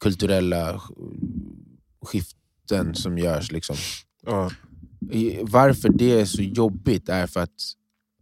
kulturella 0.00 0.76
sk- 0.76 1.56
skiften 2.02 2.94
som 2.94 3.18
görs. 3.18 3.52
Liksom. 3.52 3.76
Ja. 4.26 4.50
Varför 5.42 5.88
det 5.88 6.20
är 6.20 6.24
så 6.24 6.42
jobbigt 6.42 7.08
är 7.08 7.26
för 7.26 7.40
att 7.40 7.74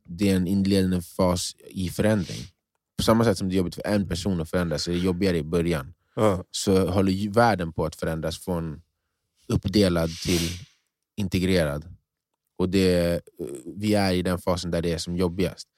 det 0.04 0.30
är 0.30 0.37
en 0.37 0.47
inledande 0.47 1.00
fas 1.02 1.57
i 1.68 1.88
förändring. 1.88 2.40
På 2.97 3.02
samma 3.02 3.25
sätt 3.25 3.38
som 3.38 3.49
det 3.49 3.54
är 3.54 3.57
jobbigt 3.57 3.75
för 3.75 3.87
en 3.87 4.09
person 4.09 4.40
att 4.40 4.50
förändras, 4.50 4.83
så 4.83 4.90
är 4.90 4.95
det 4.95 5.00
jobbigare 5.00 5.38
i 5.38 5.42
början. 5.42 5.95
Ja. 6.16 6.45
Så 6.50 6.88
håller 6.90 7.30
världen 7.30 7.73
på 7.73 7.85
att 7.85 7.97
förändras 7.97 8.38
från 8.38 8.83
uppdelad 9.49 10.11
till 10.11 10.49
integrerad. 11.16 11.85
Och 12.59 12.68
det, 12.68 13.21
vi 13.76 13.95
är 13.95 14.12
i 14.12 14.23
den 14.23 14.38
fasen 14.38 14.71
där 14.71 14.83
det 14.83 14.92
är 14.92 14.99
som 14.99 15.16
jobbigast. 15.16 15.68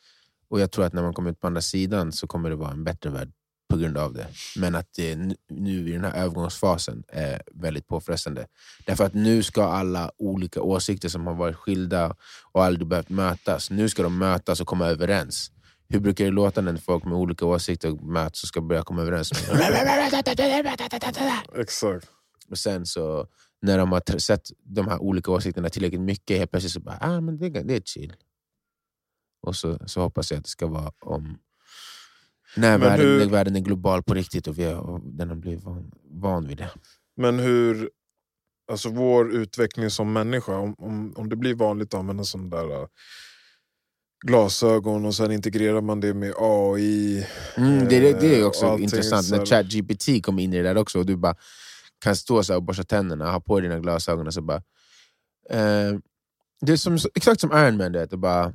Och 0.50 0.60
jag 0.60 0.70
tror 0.70 0.84
att 0.84 0.92
när 0.92 1.02
man 1.02 1.14
kommer 1.14 1.30
ut 1.30 1.40
på 1.40 1.46
andra 1.46 1.60
sidan 1.60 2.12
så 2.12 2.26
kommer 2.26 2.50
det 2.50 2.56
vara 2.56 2.70
en 2.70 2.84
bättre 2.84 3.10
värld 3.10 3.32
på 3.70 3.76
grund 3.76 3.98
av 3.98 4.12
det. 4.14 4.26
Men 4.56 4.74
att 4.74 4.88
det 4.96 5.16
nu- 5.16 5.36
nu 5.50 5.88
i 5.88 5.92
den 5.92 6.04
här 6.04 6.14
övergångsfasen 6.16 7.02
är 7.08 7.42
väldigt 7.54 7.86
påfrestande. 7.88 8.46
Därför 8.86 9.04
att 9.04 9.14
nu 9.14 9.42
ska 9.42 9.64
alla 9.64 10.10
olika 10.18 10.62
åsikter 10.62 11.08
som 11.08 11.26
har 11.26 11.34
varit 11.34 11.56
skilda 11.56 12.16
och 12.52 12.64
aldrig 12.64 12.88
behövt 12.88 13.08
mötas, 13.08 13.70
nu 13.70 13.88
ska 13.88 14.02
de 14.02 14.18
mötas 14.18 14.60
och 14.60 14.66
komma 14.66 14.86
överens. 14.86 15.50
Hur 15.88 16.00
brukar 16.00 16.24
det 16.24 16.30
låta 16.30 16.60
när 16.60 16.76
folk 16.76 17.04
med 17.04 17.14
olika 17.14 17.46
åsikter 17.46 17.90
möts 17.90 18.42
och 18.42 18.48
ska 18.48 18.60
börja 18.60 18.82
komma 18.82 19.02
överens? 19.02 19.32
Exakt. 21.60 22.06
Och 22.50 22.58
sen 22.58 22.86
så, 22.86 23.26
när 23.62 23.78
de 23.78 23.92
har 23.92 24.18
sett 24.18 24.48
de 24.64 24.88
här 24.88 24.98
olika 25.02 25.30
åsikterna 25.30 25.68
tillräckligt 25.68 26.00
mycket, 26.00 26.38
helt 26.38 26.50
plötsligt 26.50 26.72
så 26.72 26.80
bara, 26.80 26.98
ah, 27.00 27.20
men 27.20 27.38
det, 27.38 27.46
är- 27.46 27.64
det 27.64 27.76
är 27.76 27.80
chill. 27.80 28.12
Och 29.42 29.56
så, 29.56 29.78
så 29.86 30.00
hoppas 30.00 30.30
jag 30.30 30.38
att 30.38 30.44
det 30.44 30.50
ska 30.50 30.66
vara 30.66 30.92
om 31.00 31.38
när 32.56 32.78
Men 32.78 32.88
världen, 32.88 33.06
hur- 33.06 33.26
världen 33.30 33.56
är 33.56 33.60
global 33.60 34.02
på 34.02 34.14
riktigt 34.14 34.46
och, 34.46 34.58
vi 34.58 34.64
har, 34.64 34.74
och 34.80 35.00
den 35.00 35.28
har 35.28 35.36
blivit 35.36 35.64
van, 35.64 35.90
van 36.10 36.46
vid 36.48 36.56
det. 36.58 36.70
Men 37.16 37.38
hur... 37.38 37.90
alltså 38.72 38.88
vår 38.88 39.32
utveckling 39.32 39.90
som 39.90 40.12
människa, 40.12 40.56
om, 40.56 40.74
om, 40.78 41.12
om 41.16 41.28
det 41.28 41.36
blir 41.36 41.54
vanligt 41.54 41.94
att 41.94 42.00
använda 42.00 42.24
sådana 42.24 42.56
där 42.56 42.80
äh, 42.82 42.86
glasögon 44.26 45.04
och 45.06 45.14
sen 45.14 45.32
integrerar 45.32 45.80
man 45.80 46.00
det 46.00 46.14
med 46.14 46.32
AI. 46.38 47.26
Mm, 47.56 47.78
det, 47.88 48.00
det, 48.00 48.20
det 48.20 48.36
är 48.36 48.40
eh, 48.40 48.46
också 48.46 48.66
och 48.66 48.80
intressant 48.80 49.24
så 49.26 49.34
här- 49.34 49.38
när 49.40 49.46
ChatGPT 49.46 50.24
kom 50.24 50.38
in 50.38 50.52
i 50.54 50.56
det 50.56 50.62
där 50.62 50.76
också 50.76 50.98
och 50.98 51.06
du 51.06 51.16
bara 51.16 51.34
kan 51.98 52.16
stå 52.16 52.42
så 52.42 52.56
och 52.56 52.62
borsta 52.62 52.82
tänderna, 52.84 53.30
ha 53.30 53.40
på 53.40 53.60
dig 53.60 53.68
dina 53.68 53.80
glasögon 53.80 54.26
och 54.26 54.34
så 54.34 54.42
bara... 54.42 54.62
Eh, 55.50 55.92
det 56.60 56.72
är 56.72 56.76
som, 56.76 56.98
exakt 57.14 57.40
som 57.40 57.50
Iron 57.52 57.76
Man, 57.76 57.92
du 57.92 57.98
vet, 57.98 58.12
och 58.12 58.18
bara 58.18 58.52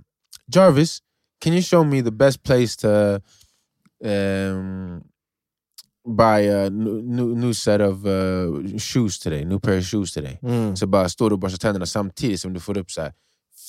Jarvis, 0.52 1.02
can 1.42 1.54
you 1.54 1.62
show 1.62 1.84
me 1.84 2.02
the 2.02 2.12
best 2.12 2.44
place 2.44 2.75
to 2.78 3.22
um, 4.04 5.04
buy 6.06 6.40
a 6.40 6.70
new, 6.70 7.36
new, 7.36 7.54
set 7.54 7.82
of 7.82 8.06
uh, 8.06 8.78
shoes 8.78 9.20
today, 9.20 9.44
new 9.44 9.60
pair 9.60 9.78
of 9.78 9.84
shoes 9.86 10.14
today? 10.14 10.40
Mm. 10.44 10.75
Så 10.75 10.88
bara 10.88 11.10
står 11.10 11.30
du 11.30 11.34
och 11.34 11.40
borstar 11.40 11.58
tänderna 11.58 11.86
samtidigt 11.86 12.42
som 12.42 12.54
du 12.54 12.60
får 12.60 12.78
upp 12.78 12.92
så 12.92 13.02
här, 13.02 13.14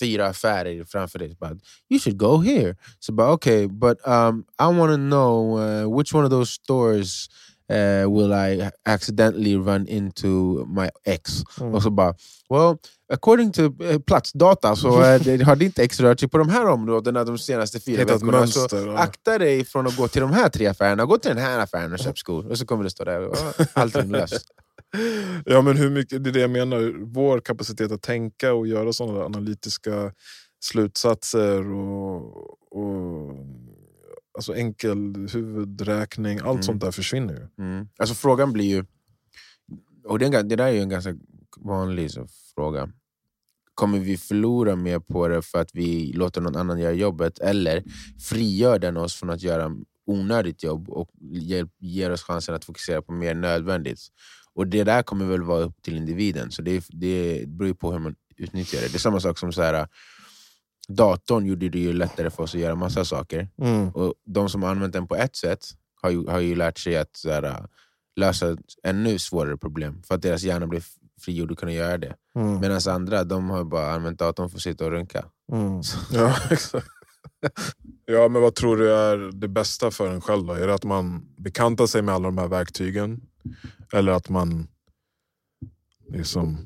fyra 0.01 0.27
affärer 0.27 0.85
framför 0.85 1.19
dig. 1.19 1.37
Bara, 1.41 1.57
you 1.89 2.01
should 2.01 2.19
go 2.19 2.43
here. 2.43 2.77
Så 3.01 3.13
bara, 3.13 3.33
okay, 3.33 3.67
but 3.67 3.99
um, 4.07 4.45
I 4.59 4.79
want 4.79 4.93
to 4.93 4.97
know 4.97 5.59
uh, 5.59 5.99
which 5.99 6.15
one 6.15 6.25
of 6.25 6.31
those 6.31 6.53
stores 6.53 7.29
uh, 7.73 8.17
will 8.17 8.33
I 8.33 8.71
accidentally 8.85 9.57
run 9.57 9.89
into 9.89 10.29
my 10.67 10.89
ex? 11.05 11.43
Mm. 11.61 11.75
Och 11.75 11.83
så 11.83 11.91
bara, 11.91 12.15
well, 12.51 12.77
according 13.13 13.53
to 13.53 13.63
uh, 13.63 13.99
platsdata 13.99 14.77
så 14.77 14.89
uh, 14.89 15.43
har 15.47 15.57
ditt 15.57 15.79
ex 15.79 16.01
rört 16.01 16.21
sig 16.21 16.29
på 16.29 16.39
de 16.39 16.49
här 16.49 16.67
områdena 16.67 17.25
de 17.25 17.39
senaste 17.39 17.81
fyra 17.81 18.01
Hittat 18.01 18.15
veckorna. 18.17 18.39
mönster, 18.39 18.69
Så 18.69 18.77
ja. 18.77 18.99
akta 18.99 19.39
dig 19.39 19.65
från 19.65 19.87
att 19.87 19.97
gå 19.97 20.09
till 20.09 20.21
de 20.21 20.33
här 20.33 20.49
tre 20.49 20.67
affärerna, 20.67 21.05
gå 21.05 21.19
till 21.19 21.29
den 21.35 21.45
här 21.45 21.59
affären 21.59 21.93
och 21.93 21.99
köp 21.99 22.19
skor. 22.19 22.51
Och 22.51 22.59
så 22.59 22.67
kommer 22.67 22.85
det 22.85 22.91
stå 22.91 23.05
där, 23.05 23.31
allting 23.73 24.11
löst. 24.11 24.47
Ja 25.45 25.63
men 25.63 25.77
hur 25.77 25.91
mycket, 25.91 26.25
det 26.25 26.31
är 26.31 26.33
det 26.33 26.41
jag 26.41 26.51
menar, 26.51 27.05
vår 27.15 27.41
kapacitet 27.41 27.93
att 27.93 28.03
tänka 28.03 28.53
och 28.55 28.67
göra 28.67 28.93
sådana 28.93 29.25
analytiska 29.25 30.13
slutsatser 30.61 31.73
och, 31.73 32.37
och 32.71 33.35
alltså 34.37 34.55
enkel 34.55 35.29
huvudräkning, 35.33 36.39
allt 36.39 36.47
Mm. 36.51 36.63
sånt 36.63 36.81
där 36.81 36.91
försvinner 36.91 37.35
ju. 37.35 37.65
Mm. 37.65 37.89
Alltså 37.99 38.15
frågan 38.15 38.53
blir 38.53 38.65
ju, 38.77 38.85
och 40.05 40.19
det, 40.19 40.25
är 40.25 40.27
en 40.27 40.35
ga- 40.35 40.49
det 40.49 40.57
där 40.57 40.67
är 40.67 40.71
ju 40.73 40.81
en 40.81 40.89
ganska 40.89 41.15
vanlig 41.57 42.11
så, 42.11 42.27
fråga. 42.55 42.89
Kommer 43.75 43.99
vi 43.99 44.17
förlora 44.17 44.77
mer 44.77 44.99
på 44.99 45.29
det 45.29 45.43
för 45.43 45.61
att 45.61 45.71
vi 45.75 46.13
låter 46.13 46.41
någon 46.41 46.57
annan 46.57 46.79
göra 46.79 46.93
jobbet 46.93 47.39
eller 47.39 47.85
frigör 48.21 48.79
den 48.79 48.97
oss 48.97 49.15
från 49.15 49.31
att 49.31 49.43
göra 49.43 49.73
onödigt 50.07 50.63
jobb 50.63 50.89
och 50.91 51.11
ger, 51.81 52.11
oss 52.13 52.23
chansen 52.23 52.55
att 52.55 52.65
fokusera 52.65 53.03
på 53.03 53.13
mer 53.13 53.35
nödvändigt? 53.35 54.01
Och 54.55 54.67
Det 54.67 54.85
där 54.85 55.03
kommer 55.03 55.25
väl 55.27 55.43
vara 55.43 55.61
upp 55.65 55.83
till 55.83 55.97
individen, 55.97 56.51
så 56.51 56.63
det, 56.63 56.85
det 56.89 57.45
beror 57.49 57.75
på 57.75 57.93
hur 57.93 57.99
man 57.99 58.15
utnyttjar 58.37 58.81
det. 58.81 58.89
Det 58.89 58.97
är 58.97 58.99
samma 58.99 59.21
sak 59.21 59.39
som 59.39 59.53
så 59.53 59.63
här, 59.63 59.89
datorn 60.89 61.47
gjorde 61.47 61.69
det 61.69 61.79
ju 61.79 61.93
lättare 61.93 62.31
för 62.31 62.43
oss 62.43 62.55
att 62.55 62.61
göra 62.61 62.75
massa 62.75 63.05
saker. 63.05 63.49
Och 63.95 64.15
de 64.25 64.49
som 64.49 64.63
har 64.63 64.71
använt 64.71 64.93
den 64.93 65.07
på 65.07 65.17
ett 65.17 65.37
sätt 65.37 65.67
har 66.03 66.11
ju, 66.11 66.27
har 66.27 66.41
ju 66.41 66.55
lärt 66.55 66.79
sig 66.79 66.97
att 66.97 67.17
så 67.17 67.31
här, 67.31 67.43
äh, 67.43 67.65
lösa 68.17 68.53
ett 68.53 68.59
ännu 68.83 69.19
svårare 69.19 69.57
problem 69.57 70.03
för 70.03 70.15
att 70.15 70.23
deras 70.23 70.43
hjärna 70.43 70.67
blir 70.67 70.83
frigjord 71.21 71.53
att 71.53 71.59
kunna 71.59 71.73
göra 71.73 71.99
det. 71.99 72.15
Mm. 72.37 72.61
Medan 72.61 72.81
andra 72.89 73.25
de 73.25 73.51
har 73.51 73.65
bara 73.65 73.93
använt 73.93 74.19
datorn 74.19 74.49
för 74.49 74.57
att 74.57 74.63
sitta 74.63 74.85
och 74.85 74.91
runka. 74.91 75.25
Mm. 75.53 75.83
Ja, 76.13 76.37
exakt. 76.51 76.87
Ja, 78.05 78.29
men 78.29 78.43
vad 78.43 78.55
tror 78.55 78.77
du 78.77 78.93
är 78.93 79.17
det 79.33 79.49
bästa 79.49 79.91
för 79.91 80.11
en 80.11 80.21
själv? 80.21 80.47
Då? 80.47 80.53
Är 80.53 80.67
det 80.67 80.75
att 80.75 80.85
man 80.85 81.29
bekantar 81.37 81.87
sig 81.87 82.03
med 82.03 82.15
alla 82.15 82.29
de 82.29 82.39
här 82.39 82.49
verktygen? 82.49 83.21
Eller 83.93 84.13
att 84.13 84.29
man 84.29 84.69
liksom 86.09 86.59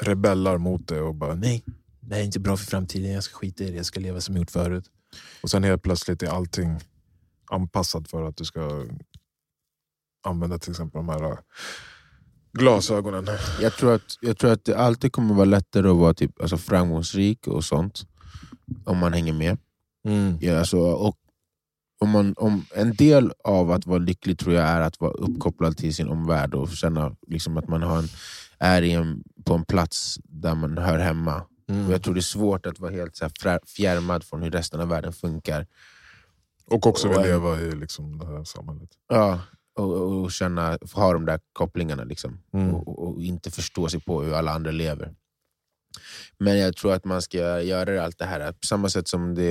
rebellar 0.00 0.58
mot 0.58 0.88
det 0.88 1.00
och 1.00 1.14
bara 1.14 1.34
nej, 1.34 1.64
det 2.06 2.14
här 2.14 2.22
är 2.22 2.24
inte 2.24 2.40
bra 2.40 2.56
för 2.56 2.64
framtiden, 2.64 3.12
jag 3.12 3.24
ska 3.24 3.38
skita 3.38 3.64
i 3.64 3.70
det, 3.70 3.76
jag 3.76 3.86
ska 3.86 4.00
leva 4.00 4.20
som 4.20 4.34
jag 4.34 4.40
gjort 4.40 4.50
förut. 4.50 4.90
Och 5.42 5.50
sen 5.50 5.64
helt 5.64 5.82
plötsligt 5.82 6.22
är 6.22 6.28
allting 6.28 6.80
anpassat 7.50 8.10
för 8.10 8.22
att 8.22 8.36
du 8.36 8.44
ska 8.44 8.86
använda 10.26 10.58
till 10.58 10.70
exempel 10.70 10.98
de 10.98 11.08
här 11.08 11.38
glasögonen. 12.52 13.26
Jag 13.60 13.76
tror, 13.76 13.94
att, 13.94 14.18
jag 14.20 14.38
tror 14.38 14.52
att 14.52 14.64
det 14.64 14.76
alltid 14.76 15.12
kommer 15.12 15.34
vara 15.34 15.44
lättare 15.44 15.88
att 15.88 15.96
vara 15.96 16.14
typ, 16.14 16.40
alltså, 16.40 16.56
framgångsrik 16.56 17.46
och 17.46 17.64
sånt 17.64 18.06
om 18.84 18.98
man 18.98 19.12
hänger 19.12 19.32
med. 19.32 19.58
Mm. 20.08 20.38
Ja, 20.40 20.58
alltså, 20.58 20.78
och 20.78 21.16
om 21.98 22.10
man, 22.10 22.34
om, 22.36 22.64
en 22.74 22.94
del 22.94 23.32
av 23.44 23.70
att 23.70 23.86
vara 23.86 23.98
lycklig 23.98 24.38
tror 24.38 24.54
jag 24.54 24.64
är 24.64 24.80
att 24.80 25.00
vara 25.00 25.12
uppkopplad 25.12 25.76
till 25.76 25.94
sin 25.94 26.08
omvärld 26.08 26.54
och 26.54 26.70
känna 26.70 27.16
liksom, 27.26 27.56
att 27.56 27.68
man 27.68 27.82
har 27.82 27.98
en, 27.98 28.08
är 28.58 28.82
i 28.82 28.92
en, 28.92 29.22
på 29.44 29.54
en 29.54 29.64
plats 29.64 30.18
där 30.24 30.54
man 30.54 30.78
hör 30.78 30.98
hemma. 30.98 31.42
Mm. 31.68 31.86
Och 31.86 31.92
jag 31.92 32.02
tror 32.02 32.14
det 32.14 32.20
är 32.20 32.22
svårt 32.22 32.66
att 32.66 32.80
vara 32.80 32.92
helt 32.92 33.16
så 33.16 33.24
här, 33.44 33.60
fjärmad 33.66 34.24
från 34.24 34.42
hur 34.42 34.50
resten 34.50 34.80
av 34.80 34.88
världen 34.88 35.12
funkar. 35.12 35.66
Och 36.66 36.86
också 36.86 37.08
Och- 37.08 37.22
leva 37.22 37.60
i 37.60 37.74
liksom 37.74 38.18
det 38.18 38.26
här 38.26 38.44
samhället. 38.44 38.90
Ja, 39.08 39.40
och, 39.76 40.22
och, 40.22 40.32
känna, 40.32 40.78
ha 40.92 41.12
de 41.12 41.26
där 41.26 41.40
kopplingarna. 41.52 42.04
Liksom. 42.04 42.38
Mm. 42.52 42.74
Och, 42.74 42.88
och, 42.88 43.08
och 43.08 43.22
inte 43.22 43.50
förstå 43.50 43.88
sig 43.88 44.00
på 44.00 44.22
hur 44.22 44.34
alla 44.34 44.52
andra 44.52 44.70
lever. 44.70 45.14
Men 46.38 46.58
jag 46.58 46.76
tror 46.76 46.92
att 46.92 47.04
man 47.04 47.22
ska 47.22 47.62
göra 47.62 48.04
allt 48.04 48.18
det 48.18 48.24
här 48.24 48.52
på 48.52 48.66
samma 48.66 48.88
sätt 48.88 49.08
som 49.08 49.34
det 49.34 49.50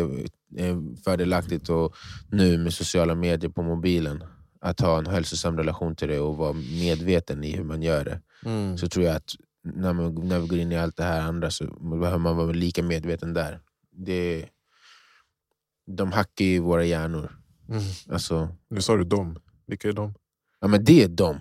är 0.58 1.04
fördelaktigt 1.04 1.70
och 1.70 1.96
nu 2.32 2.58
med 2.58 2.74
sociala 2.74 3.16
medier 3.16 3.52
på 3.52 3.64
mobilen. 3.64 4.24
Att 4.62 4.80
ha 4.80 4.98
en 4.98 5.08
hälsosam 5.08 5.58
relation 5.58 5.96
till 5.96 6.08
det 6.08 6.20
och 6.20 6.38
vara 6.38 6.54
medveten 6.54 7.44
i 7.44 7.52
hur 7.52 7.64
man 7.64 7.82
gör 7.84 8.06
det. 8.06 8.22
Mm. 8.46 8.78
Så 8.78 8.88
tror 8.88 9.06
jag 9.06 9.16
att 9.16 9.36
när, 9.66 9.94
man, 9.94 10.16
när 10.28 10.40
vi 10.40 10.48
går 10.48 10.60
in 10.60 10.72
i 10.72 10.78
allt 10.78 10.98
det 10.98 11.04
här 11.04 11.22
andra 11.22 11.52
så 11.52 11.66
behöver 11.66 12.18
man 12.18 12.38
vara 12.38 12.52
lika 12.52 12.84
medveten 12.84 13.34
där. 13.34 13.60
Det, 13.92 14.46
de 15.98 16.12
hackar 16.12 16.46
ju 16.46 16.60
våra 16.60 16.86
hjärnor. 16.86 17.32
Mm. 17.70 17.84
Alltså, 18.10 18.50
Nu 18.70 18.82
sa 18.82 18.96
du 18.96 19.04
dem. 19.04 19.40
Vilka 19.68 19.88
är 19.88 19.94
de? 19.94 20.14
Ja, 20.62 20.68
men 20.68 20.84
det 20.84 21.04
är 21.04 21.08
de. 21.08 21.38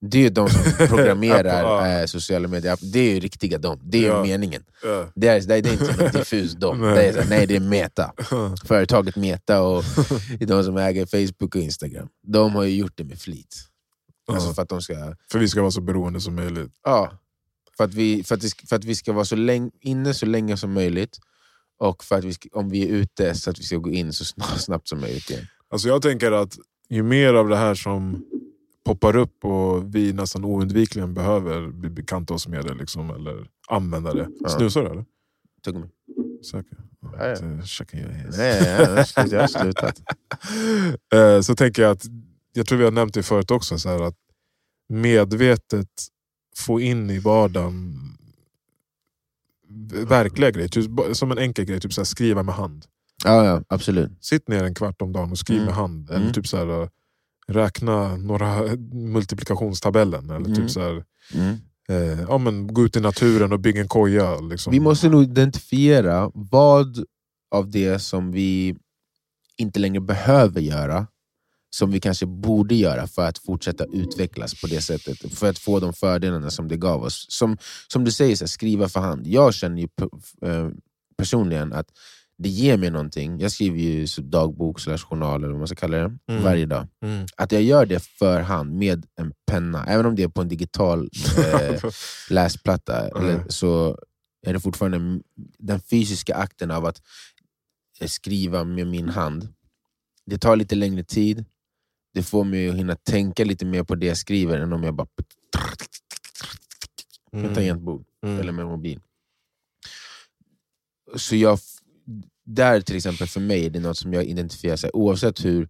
Det 0.00 0.26
är 0.26 0.30
de 0.30 0.48
som 0.50 0.62
programmerar 0.88 2.00
eh, 2.00 2.06
sociala 2.06 2.48
medier. 2.48 2.78
Det 2.92 2.98
är 3.00 3.14
ju 3.14 3.20
riktiga 3.20 3.58
de. 3.58 3.80
Det 3.82 3.98
är 4.04 4.08
Ja. 4.08 4.22
meningen. 4.22 4.64
Ja. 4.84 5.12
Det 5.14 5.28
är, 5.28 5.40
det 5.40 5.54
är, 5.68 5.72
inte 5.72 6.04
något 6.04 6.12
diffus 6.18 6.52
de. 6.52 6.80
Nej. 6.80 6.94
Det 7.12 7.20
är, 7.20 7.26
nej, 7.28 7.46
det 7.46 7.56
är 7.56 7.60
Meta. 7.60 8.12
Företaget 8.64 9.16
Meta 9.16 9.62
och 9.62 9.84
de 10.40 10.64
som 10.64 10.76
äger 10.76 11.06
Facebook 11.06 11.54
och 11.54 11.60
Instagram. 11.60 12.08
De 12.22 12.52
har 12.54 12.64
ju 12.64 12.76
gjort 12.76 12.92
det 12.96 13.04
med 13.04 13.18
flit. 13.18 13.56
Alltså 14.32 14.54
för 14.54 14.62
att 14.62 14.68
de 14.68 14.82
ska... 14.82 14.94
För 15.32 15.38
vi 15.38 15.48
ska 15.48 15.60
vara 15.60 15.70
så 15.70 15.80
beroende 15.80 16.20
som 16.20 16.34
möjligt. 16.34 16.72
Ja, 16.84 17.12
för 17.80 17.84
att 17.84 17.94
vi, 17.94 18.24
för 18.24 18.34
att, 18.34 18.40
det- 18.40 18.68
för 18.68 18.76
att 18.76 18.84
vi 18.84 18.94
ska 18.94 19.12
vara 19.12 19.24
så 19.24 19.36
länge, 19.36 19.70
inne 19.80 20.14
så 20.14 20.26
länge 20.26 20.56
som 20.56 20.72
möjligt. 20.72 21.18
Och 21.78 22.04
för 22.04 22.18
att 22.18 22.24
vi 22.24 22.32
ska, 22.34 22.48
om 22.52 22.70
vi 22.70 22.82
är 22.82 22.88
ute 22.88 23.34
så 23.34 23.50
att 23.50 23.58
vi 23.58 23.62
ska 23.62 23.76
gå 23.76 23.90
in 23.90 24.12
så 24.12 24.24
snabbt, 24.24 24.60
snabbt 24.66 24.88
som 24.88 25.00
möjligt 25.00 25.30
igen. 25.30 25.44
Alltså 25.70 25.88
jag 25.88 26.02
tänker 26.02 26.32
att 26.32 26.58
ju 26.88 27.02
mer 27.02 27.34
av 27.34 27.48
det 27.48 27.56
här 27.56 27.74
som 27.74 28.24
poppar 28.84 29.16
upp 29.16 29.44
och 29.44 29.94
vi 29.94 30.12
nästan 30.12 30.44
oundvikligen 30.44 31.14
behöver 31.14 31.68
bli 31.68 31.90
bekanta 31.90 32.34
oss 32.34 32.48
med 32.48 32.64
det 32.64 32.74
liksom, 32.74 33.10
eller 33.10 33.46
använda 33.68 34.14
det. 34.14 34.28
Ja. 34.40 34.48
Snusar 34.48 34.82
du 34.82 34.90
eller? 34.90 35.04
Tuggummi. 35.64 35.86
Säker? 36.50 36.78
Ja, 37.02 37.26
ja. 37.28 37.34
Nej, 38.38 38.62
jag 39.30 39.40
har 39.40 39.46
slutat. 39.46 40.00
Eh, 41.14 41.40
Så 41.40 41.54
tänker 41.54 41.82
jag 41.82 41.90
att, 41.90 42.04
jag 42.52 42.66
tror 42.66 42.78
vi 42.78 42.84
har 42.84 42.90
nämnt 42.90 43.14
det 43.14 43.22
förut 43.22 43.50
också, 43.50 43.78
så 43.78 43.88
här 43.88 44.02
att 44.02 44.16
medvetet 44.88 45.88
få 46.60 46.80
in 46.80 47.10
i 47.10 47.18
vardagen 47.18 47.96
verkliga 50.08 50.50
grejer. 50.50 50.68
Typ, 50.68 50.90
som 51.16 51.30
en 51.30 51.38
enkel 51.38 51.64
grej, 51.64 51.80
typ 51.80 51.92
så 51.92 52.00
här, 52.00 52.04
skriva 52.06 52.42
med 52.42 52.54
hand. 52.54 52.84
Ja, 53.24 53.44
ja, 53.44 53.62
absolut. 53.68 54.10
Sitt 54.24 54.48
ner 54.48 54.64
en 54.64 54.74
kvart 54.74 55.02
om 55.02 55.12
dagen 55.12 55.30
och 55.30 55.38
skriv 55.38 55.56
Mm. 55.56 55.66
med 55.66 55.74
hand. 55.74 56.10
Eller 56.10 56.20
Mm. 56.20 56.32
typ 56.32 56.46
så 56.46 56.56
här, 56.56 56.82
eh, 56.82 56.88
räkna 57.48 58.16
några 58.16 58.62
multiplikationstabellen. 58.92 60.24
Eller 60.30 60.46
Mm. 60.46 60.54
typ 60.54 60.70
så 60.70 60.80
här, 60.80 61.04
Mm. 61.34 61.56
eh, 61.88 62.20
ja, 62.28 62.38
men 62.38 62.74
gå 62.74 62.84
ut 62.84 62.96
i 62.96 63.00
naturen 63.00 63.52
och 63.52 63.60
bygga 63.60 63.80
en 63.80 63.88
koja. 63.88 64.40
Liksom. 64.40 64.70
Vi 64.70 64.80
måste 64.80 65.08
nog 65.08 65.22
identifiera 65.22 66.30
vad 66.34 67.04
av 67.50 67.70
det 67.70 67.98
som 67.98 68.32
vi 68.32 68.76
inte 69.56 69.80
längre 69.80 70.00
behöver 70.00 70.60
göra 70.60 71.06
som 71.70 71.90
vi 71.90 72.00
kanske 72.00 72.26
borde 72.26 72.74
göra 72.74 73.06
för 73.06 73.26
att 73.28 73.38
fortsätta 73.38 73.84
utvecklas 73.84 74.60
på 74.60 74.66
det 74.66 74.80
sättet. 74.80 75.34
För 75.38 75.50
att 75.50 75.58
få 75.58 75.80
de 75.80 75.92
fördelarna 75.92 76.50
som 76.50 76.68
det 76.68 76.76
gav 76.76 77.02
oss. 77.02 77.26
Som, 77.28 77.58
som 77.92 78.04
du 78.04 78.12
säger, 78.12 78.36
så 78.36 78.44
här, 78.44 78.48
skriva 78.48 78.88
för 78.88 79.00
hand. 79.00 79.26
Jag 79.26 79.54
känner 79.54 79.82
ju 79.82 79.88
eh, 80.50 80.68
personligen 81.18 81.72
att 81.72 81.86
det 82.38 82.48
ger 82.48 82.76
mig 82.76 82.90
någonting. 82.90 83.40
Jag 83.40 83.52
skriver 83.52 83.78
ju 83.78 84.06
dagbok, 84.18 84.80
slash 84.80 84.98
journal 84.98 85.40
eller 85.44 85.52
vad 85.52 85.58
man 85.58 85.66
ska 85.68 85.76
kalla 85.76 85.96
det, 85.96 86.18
Mm. 86.28 86.42
varje 86.42 86.66
dag. 86.66 86.86
Mm. 87.04 87.26
Att 87.36 87.52
jag 87.52 87.62
gör 87.62 87.86
det 87.86 88.00
för 88.04 88.40
hand 88.40 88.72
med 88.74 89.06
en 89.16 89.32
penna, 89.46 89.86
även 89.86 90.06
om 90.06 90.16
det 90.16 90.22
är 90.22 90.28
på 90.28 90.40
en 90.40 90.48
digital 90.48 91.10
eh, 91.38 91.84
läsplatta, 92.30 93.08
Mm. 93.08 93.24
eller, 93.24 93.44
så 93.48 93.98
är 94.46 94.52
det 94.52 94.60
fortfarande 94.60 95.22
den 95.58 95.80
fysiska 95.80 96.34
akten 96.34 96.70
av 96.70 96.86
att 96.86 97.02
eh, 98.00 98.06
skriva 98.06 98.64
med 98.64 98.86
min 98.86 99.08
hand. 99.08 99.48
Det 100.26 100.38
tar 100.38 100.56
lite 100.56 100.74
längre 100.74 101.04
tid, 101.04 101.44
det 102.14 102.22
får 102.22 102.44
mig 102.44 102.68
att 102.68 102.74
hinna 102.74 102.96
tänka 102.96 103.44
lite 103.44 103.66
mer 103.66 103.84
på 103.84 103.94
det 103.94 104.06
jag 104.06 104.16
skriver 104.16 104.58
än 104.58 104.72
om 104.72 104.82
jag 104.82 104.94
bara... 104.94 105.06
med 107.32 107.44
Mm. 107.44 107.54
tangentbord 107.54 108.04
Mm. 108.22 108.40
eller 108.40 108.52
med 108.52 108.66
mobil. 108.66 109.00
Så 111.16 111.36
jag, 111.36 111.58
där 112.44 112.80
till 112.80 112.96
exempel 112.96 113.26
för 113.26 113.40
mig 113.40 113.66
är 113.66 113.70
det 113.70 113.80
något 113.80 113.98
som 113.98 114.12
jag 114.12 114.24
identifierar, 114.24 114.76
så 114.76 114.86
här, 114.86 114.96
oavsett 114.96 115.44
hur 115.44 115.68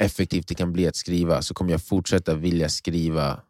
effektivt 0.00 0.48
det 0.48 0.54
kan 0.54 0.72
bli 0.72 0.86
att 0.86 0.96
skriva, 0.96 1.42
så 1.42 1.54
kommer 1.54 1.70
jag 1.70 1.82
fortsätta 1.82 2.34
vilja 2.34 2.68
skriva 2.68 3.40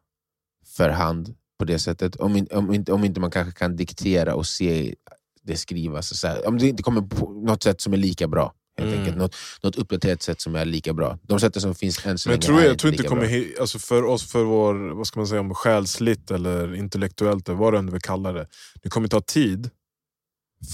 för 0.67 0.89
hand 0.89 1.35
på 1.59 1.65
det 1.65 1.79
sättet. 1.79 2.17
Om, 2.17 2.37
in, 2.37 2.49
om, 2.51 2.75
inte, 2.75 2.93
om 2.93 3.05
inte 3.05 3.21
man 3.21 3.31
kanske 3.31 3.59
kan 3.59 3.77
diktera 3.77 4.35
och 4.35 4.47
se 4.47 4.95
det 5.43 5.57
skrivas. 5.57 6.19
Så 6.21 6.29
här, 6.29 6.49
om 6.49 6.59
det 6.59 6.69
inte 6.69 6.83
kommer 6.83 7.01
på 7.01 7.33
något 7.33 7.63
sätt 7.63 7.81
som 7.81 7.93
är 7.93 7.97
lika 7.97 8.29
bra. 8.29 8.55
Helt 8.79 8.89
Mm. 8.91 8.99
enkelt. 9.01 9.17
Något, 9.19 9.37
något 9.63 9.77
uppdaterat 9.77 10.23
sätt 10.23 10.41
som 10.41 10.55
är 10.55 10.65
lika 10.65 10.93
bra. 10.95 11.19
De 11.23 11.41
sätten 11.41 11.63
som 11.63 11.75
finns 11.75 12.07
än 12.07 12.19
så 12.19 12.29
Men 12.29 12.33
jag 12.35 12.49
länge 12.49 12.59
tror, 12.59 12.65
är 12.67 12.69
jag 12.71 12.79
tror 12.79 12.93
inte 12.93 13.03
kommer, 13.09 13.27
he- 13.27 13.61
alltså 13.61 13.79
för 13.79 14.05
oss, 14.05 14.33
för 14.33 14.45
vår 14.45 14.75
vad 14.95 15.07
ska 15.07 15.21
man 15.21 15.27
säga, 15.27 15.51
själsligt 15.55 16.31
eller 16.31 16.75
intellektuellt, 16.75 17.49
eller 17.49 17.59
vad 17.59 17.73
du 17.75 17.79
än 17.79 17.91
vill 17.93 18.01
kalla 18.01 18.33
det. 18.33 18.47
Det 18.83 18.89
kommer 18.89 19.09
ta 19.09 19.21
tid 19.21 19.71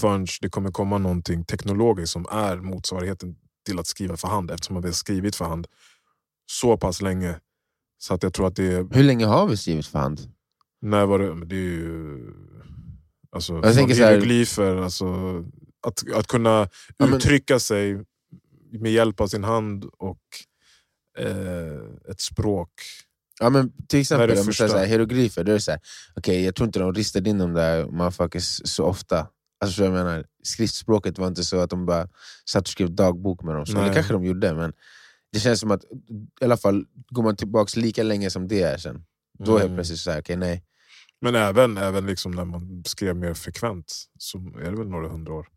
förrän 0.01 0.27
det 0.41 0.49
kommer 0.49 0.71
komma 0.71 0.97
någonting 0.97 1.43
teknologiskt 1.45 2.13
som 2.13 2.25
är 2.31 2.57
motsvarigheten 2.57 3.35
till 3.65 3.79
att 3.79 3.87
skriva 3.87 4.17
för 4.17 4.27
hand, 4.27 4.51
eftersom 4.51 4.81
vi 4.81 4.87
har 4.87 4.93
skrivit 4.93 5.35
för 5.35 5.45
hand 5.45 5.67
så 6.51 6.77
pass 6.77 7.01
länge. 7.01 7.35
Så 7.97 8.13
att 8.13 8.23
jag 8.23 8.33
tror 8.33 8.47
att 8.47 8.55
det 8.55 8.63
är... 8.73 8.87
Hur 8.91 9.03
länge 9.03 9.25
har 9.25 9.47
vi 9.47 9.57
skrivit 9.57 9.87
för 9.87 9.99
hand? 9.99 10.21
När 10.81 11.05
var 11.05 11.19
det? 11.19 11.35
Men 11.35 11.47
det 11.47 11.55
är 11.55 11.59
ju... 11.59 12.19
Alltså, 13.31 13.53
Jag 13.53 13.73
tänker 13.75 13.95
så 13.95 14.03
här- 14.03 14.09
hieroglyfer, 14.11 14.75
alltså, 14.75 15.05
att, 15.85 16.11
att 16.13 16.27
kunna 16.27 16.69
Ja, 16.97 17.05
men- 17.05 17.13
uttrycka 17.13 17.59
sig 17.59 18.03
med 18.71 18.91
hjälp 18.91 19.21
av 19.21 19.27
sin 19.27 19.43
hand 19.43 19.85
och 19.97 20.21
eh, 21.17 22.11
ett 22.11 22.21
språk. 22.21 22.69
Ja, 23.39 23.49
men 23.49 23.71
till 23.87 23.99
exempel, 24.01 24.29
det 24.29 24.39
om 24.39 24.45
första? 24.45 24.67
så 24.69 24.77
här, 24.77 24.85
hieroglyfer, 24.85 25.43
då 25.43 25.51
är 25.51 25.53
det 25.53 25.61
så 25.61 25.71
här, 25.71 25.79
okej, 26.15 26.43
jag 26.45 26.55
tror 26.55 26.65
inte 26.67 26.79
de 26.79 26.93
ristade 26.93 27.29
in 27.29 27.37
de 27.37 27.53
där 27.53 27.85
motherfuckers 27.85 28.61
så 28.65 28.83
ofta. 28.85 29.27
Alltså, 29.59 29.77
så 29.77 29.83
jag 29.83 29.93
menar, 29.93 30.25
skriftspråket 30.43 31.17
var 31.17 31.27
inte 31.27 31.43
så 31.43 31.59
att 31.59 31.69
de 31.69 31.85
bara 31.85 32.07
satt 32.49 32.61
och 32.63 32.67
skrev 32.69 32.91
dagbok 32.95 33.43
med 33.43 33.55
dem. 33.55 33.65
Så, 33.65 33.81
det 33.81 33.93
kanske 33.93 34.13
de 34.13 34.25
gjorde, 34.25 34.53
men 34.53 34.73
det 35.31 35.39
känns 35.39 35.59
som 35.59 35.71
att 35.71 35.83
i 36.41 36.45
alla 36.45 36.57
fall 36.57 36.85
går 37.09 37.23
man 37.23 37.35
tillbaka 37.35 37.79
lika 37.79 38.03
länge 38.03 38.29
som 38.29 38.47
det 38.47 38.61
är 38.61 38.77
sen. 38.77 39.03
Då 39.39 39.51
är 39.51 39.55
Mm. 39.55 39.61
helt 39.61 39.77
plötsligt 39.77 39.99
så 39.99 40.11
här, 40.11 40.21
okej 40.21 40.35
nej. 40.35 40.63
Men 41.21 41.35
även, 41.35 41.77
även 41.77 42.05
liksom 42.05 42.31
när 42.31 42.45
man 42.45 42.83
skrev 42.85 43.15
mer 43.15 43.33
frekvent 43.33 43.93
så 44.17 44.37
är 44.37 44.71
det 44.71 44.77
väl 44.77 44.89
några 44.89 45.07
hundra 45.09 45.33
år. 45.33 45.47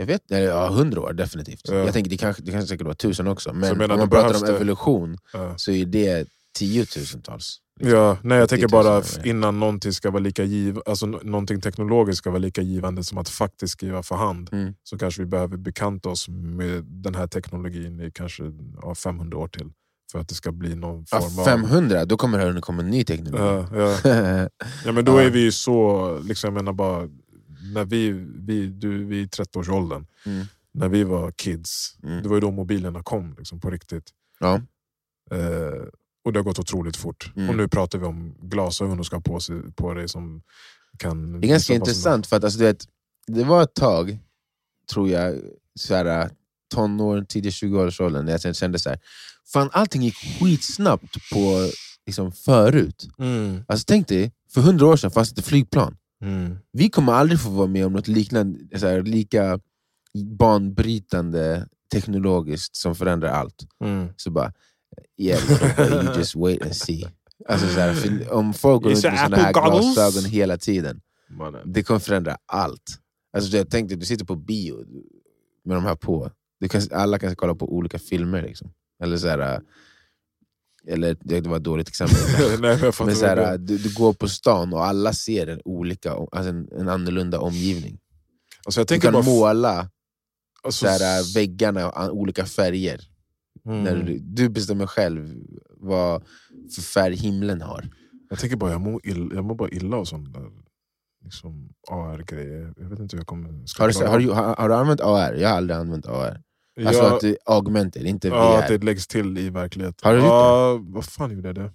Jag 0.00 0.06
vet, 0.06 0.22
ja, 0.26 0.68
hundra 0.68 1.00
år 1.00 1.12
definitivt. 1.12 1.60
Ja. 1.68 1.74
Jag 1.74 1.92
tänker 1.92 2.10
det 2.10 2.16
kanske, 2.16 2.42
det 2.42 2.52
kanske 2.52 2.68
säkert 2.68 2.86
var 2.86 2.94
tusen 2.94 3.26
också. 3.28 3.52
Men 3.52 3.78
menar, 3.78 3.94
om 3.94 4.00
man 4.00 4.10
pratar 4.10 4.34
om 4.34 4.40
det- 4.46 4.54
evolution 4.56 5.18
Ja. 5.32 5.54
så 5.56 5.70
är 5.70 5.84
det 5.86 6.26
tiotusentals. 6.58 7.58
liksom. 7.80 7.98
Ja, 7.98 8.16
nej, 8.22 8.38
jag 8.38 8.48
tänker 8.48 8.68
10 8.68 8.76
000 8.76 8.84
bara 8.84 9.02
innan 9.24 9.60
någonting 9.60 9.92
ska 9.92 10.10
vara 10.10 10.22
lika 10.22 10.44
giv, 10.44 10.78
alltså 10.86 11.06
någonting 11.06 11.60
teknologiskt 11.60 12.18
ska 12.18 12.30
vara 12.30 12.38
lika 12.38 12.62
givande 12.62 13.04
som 13.04 13.18
att 13.18 13.28
faktiskt 13.28 13.72
skriva 13.72 14.02
för 14.02 14.16
hand. 14.16 14.48
Mm. 14.52 14.74
Så 14.82 14.98
kanske 14.98 15.22
vi 15.22 15.26
behöver 15.26 15.56
bekanta 15.56 16.08
oss 16.08 16.28
med 16.28 16.84
den 16.84 17.14
här 17.14 17.26
teknologin 17.26 18.00
i 18.00 18.10
kanske 18.14 18.42
ja, 18.82 18.94
500 18.94 19.38
år 19.38 19.48
till. 19.48 19.70
För 20.12 20.18
att 20.18 20.28
det 20.28 20.34
ska 20.34 20.52
bli 20.52 20.74
någon 20.74 21.04
Ja, 21.10 21.20
form 21.20 21.38
av... 21.38 21.44
500, 21.44 22.04
då 22.04 22.16
kommer 22.16 22.52
det 22.54 22.60
komma 22.60 22.82
en 22.82 22.90
ny 22.90 23.04
teknologi. 23.04 23.66
Ja, 23.72 23.96
ja. 24.04 24.48
Ja, 24.84 24.92
men 24.92 25.04
då 25.04 25.12
Ja. 25.12 25.22
är 25.22 25.30
vi 25.30 25.40
ju 25.40 25.52
så, 25.52 26.18
liksom, 26.24 26.48
jag 26.48 26.54
menar 26.54 26.72
bara, 26.72 27.08
när 27.74 27.84
vi, 27.84 28.10
vi, 28.38 28.66
du, 28.66 29.04
vi 29.04 29.18
är 29.18 29.22
i 29.22 29.26
30-årsåldern, 29.26 30.06
Mm. 30.26 30.46
när 30.72 30.88
vi 30.88 31.04
var 31.04 31.30
kids, 31.30 31.96
Mm. 32.02 32.22
det 32.22 32.28
var 32.28 32.36
ju 32.36 32.40
då 32.40 32.50
mobilerna 32.50 33.02
kom 33.02 33.34
liksom, 33.38 33.60
på 33.60 33.70
riktigt. 33.70 34.10
Ja. 34.40 34.54
Eh, 35.30 35.84
och 36.24 36.32
det 36.32 36.38
har 36.38 36.44
gått 36.44 36.58
otroligt 36.58 36.96
fort. 36.96 37.32
Mm. 37.36 37.48
Och 37.50 37.56
nu 37.56 37.68
pratar 37.68 37.98
vi 37.98 38.06
om 38.06 38.34
glasögon 38.42 38.98
du 38.98 39.04
ska 39.04 39.16
ha 39.16 39.20
på, 39.20 39.40
sig, 39.40 39.72
på 39.72 39.94
dig 39.94 40.08
som 40.08 40.42
kan... 40.98 41.40
Det 41.40 41.46
är 41.46 41.48
ganska 41.48 41.74
intressant, 41.74 42.26
för 42.26 42.36
att 42.36 42.44
alltså, 42.44 42.58
du 42.58 42.64
vet, 42.64 42.86
det 43.26 43.44
var 43.44 43.62
ett 43.62 43.74
tag, 43.74 44.18
tror 44.92 45.08
jag, 45.08 45.38
så 45.78 45.94
här, 45.94 46.30
tonår, 46.74 47.24
tidig 47.28 47.50
20-årsåldern, 47.50 48.26
där 48.26 48.40
jag 48.44 48.56
kände 48.56 48.78
så 48.78 48.88
här, 48.88 48.98
fan 49.52 49.70
allting 49.72 50.02
gick 50.02 50.16
skitsnabbt 50.16 51.14
på 51.32 51.70
liksom, 52.06 52.32
förut. 52.32 53.08
Mm. 53.18 53.64
Alltså 53.68 53.84
tänk 53.88 54.08
dig, 54.08 54.32
för 54.54 54.60
hundra 54.60 54.86
år 54.86 54.96
sedan 54.96 55.10
fanns 55.10 55.32
det 55.32 55.42
flygplan. 55.42 55.96
Mm. 56.20 56.58
Vi 56.72 56.90
kommer 56.90 57.12
aldrig 57.12 57.40
få 57.40 57.50
vara 57.50 57.66
med 57.66 57.86
om 57.86 57.92
något 57.92 58.08
liknande, 58.08 58.78
så 58.78 58.86
här, 58.86 59.02
lika 59.02 59.60
banbrytande 60.38 61.66
teknologiskt 61.92 62.76
som 62.76 62.94
förändrar 62.94 63.28
allt. 63.28 63.66
Mm. 63.84 64.08
Så 64.16 64.30
bara, 64.30 64.52
yeah, 65.16 65.40
you 65.78 66.16
just 66.16 66.36
wait 66.36 66.62
and 66.62 66.76
see. 66.76 67.06
Alltså, 67.48 67.66
så 67.66 67.80
här, 67.80 67.94
för 67.94 68.32
om 68.32 68.54
folk 68.54 68.82
går 68.82 68.90
runt 68.90 69.04
med 69.04 69.18
såna 69.18 69.36
här 69.36 69.52
goggles? 69.52 69.94
glasögon 69.94 70.30
hela 70.30 70.58
tiden, 70.58 71.00
Mannen. 71.28 71.72
det 71.72 71.82
kommer 71.82 72.00
förändra 72.00 72.36
allt. 72.46 72.98
Alltså, 73.32 73.56
jag 73.56 73.70
tänkte, 73.70 73.96
du 73.96 74.06
sitter 74.06 74.24
på 74.24 74.36
bio 74.36 74.84
med 75.64 75.76
de 75.76 75.84
här 75.84 75.94
på. 75.94 76.30
Du 76.60 76.68
kan, 76.68 76.82
alla 76.92 77.18
kan 77.18 77.36
kolla 77.36 77.54
på 77.54 77.74
olika 77.76 77.98
filmer. 77.98 78.42
Liksom. 78.42 78.72
Eller 79.02 79.16
så 79.16 79.28
här, 79.28 79.60
eller 80.88 81.16
det 81.20 81.46
var 81.46 81.56
ett 81.56 81.64
dåligt 81.64 81.88
exempel. 81.88 82.16
Nej, 82.60 82.78
men 82.80 82.92
Men 83.06 83.16
så 83.16 83.26
här, 83.26 83.58
du- 83.58 83.78
du, 83.78 83.94
går 83.94 84.12
på 84.12 84.28
stan 84.28 84.72
och 84.72 84.84
alla 84.84 85.12
ser 85.12 85.46
en, 85.46 85.60
olika, 85.64 86.12
alltså 86.12 86.48
en, 86.50 86.68
en 86.72 86.88
annorlunda 86.88 87.40
omgivning. 87.40 87.98
alltså, 88.66 88.80
jag 88.80 88.86
Du 88.86 89.00
kan 89.00 89.12
bara... 89.12 89.22
måla 89.24 89.90
alltså, 90.62 90.86
så 90.86 90.90
här, 90.90 91.34
väggarna 91.34 92.10
olika 92.10 92.46
färger. 92.46 93.00
mm. 93.66 93.82
När 93.84 93.96
du, 93.96 94.18
du 94.18 94.48
bestämmer 94.48 94.86
själv 94.86 95.34
vad 95.76 96.22
för 96.74 96.82
färg 96.82 97.16
himlen 97.16 97.60
har. 97.62 97.88
Jag 98.30 98.38
tänker 98.38 98.56
bara, 98.56 98.70
jag 98.70 98.80
mår, 98.80 99.00
ill, 99.06 99.30
jag 99.34 99.44
mår 99.44 99.54
bara 99.54 99.68
illa 99.68 99.96
av 99.96 100.04
sådana 100.04 100.30
där 100.30 100.50
liksom, 101.24 101.68
AR-grejer. 101.90 102.74
Jag 102.76 102.88
vet 102.88 102.98
inte 102.98 103.16
hur 103.16 103.20
jag 103.20 103.26
kommer... 103.26 103.48
Har 103.78 103.88
du, 103.88 104.06
har, 104.06 104.18
du, 104.18 104.30
har, 104.30 104.56
har 104.56 104.68
du 104.68 104.74
använt 104.74 105.00
AR? 105.00 105.34
Jag 105.34 105.48
har 105.48 105.56
aldrig 105.56 105.76
använt 105.78 106.06
AR. 106.06 106.40
Alltså 106.86 107.02
Ja, 107.02 107.14
att 107.14 107.20
det 107.20 107.36
augmented, 107.46 108.06
inte 108.06 108.28
ja, 108.28 108.52
VR. 108.56 108.62
att 108.62 108.68
det 108.68 108.84
läggs 108.84 109.06
till 109.06 109.38
i 109.38 109.50
verkligheten. 109.50 109.98
Har 110.08 110.12
du 110.12 110.18
gjort 110.18 110.26
ja, 110.28 110.78
Vad 110.82 111.04
fan 111.04 111.30
gjorde 111.34 111.48
jag 111.48 111.54
det? 111.56 111.72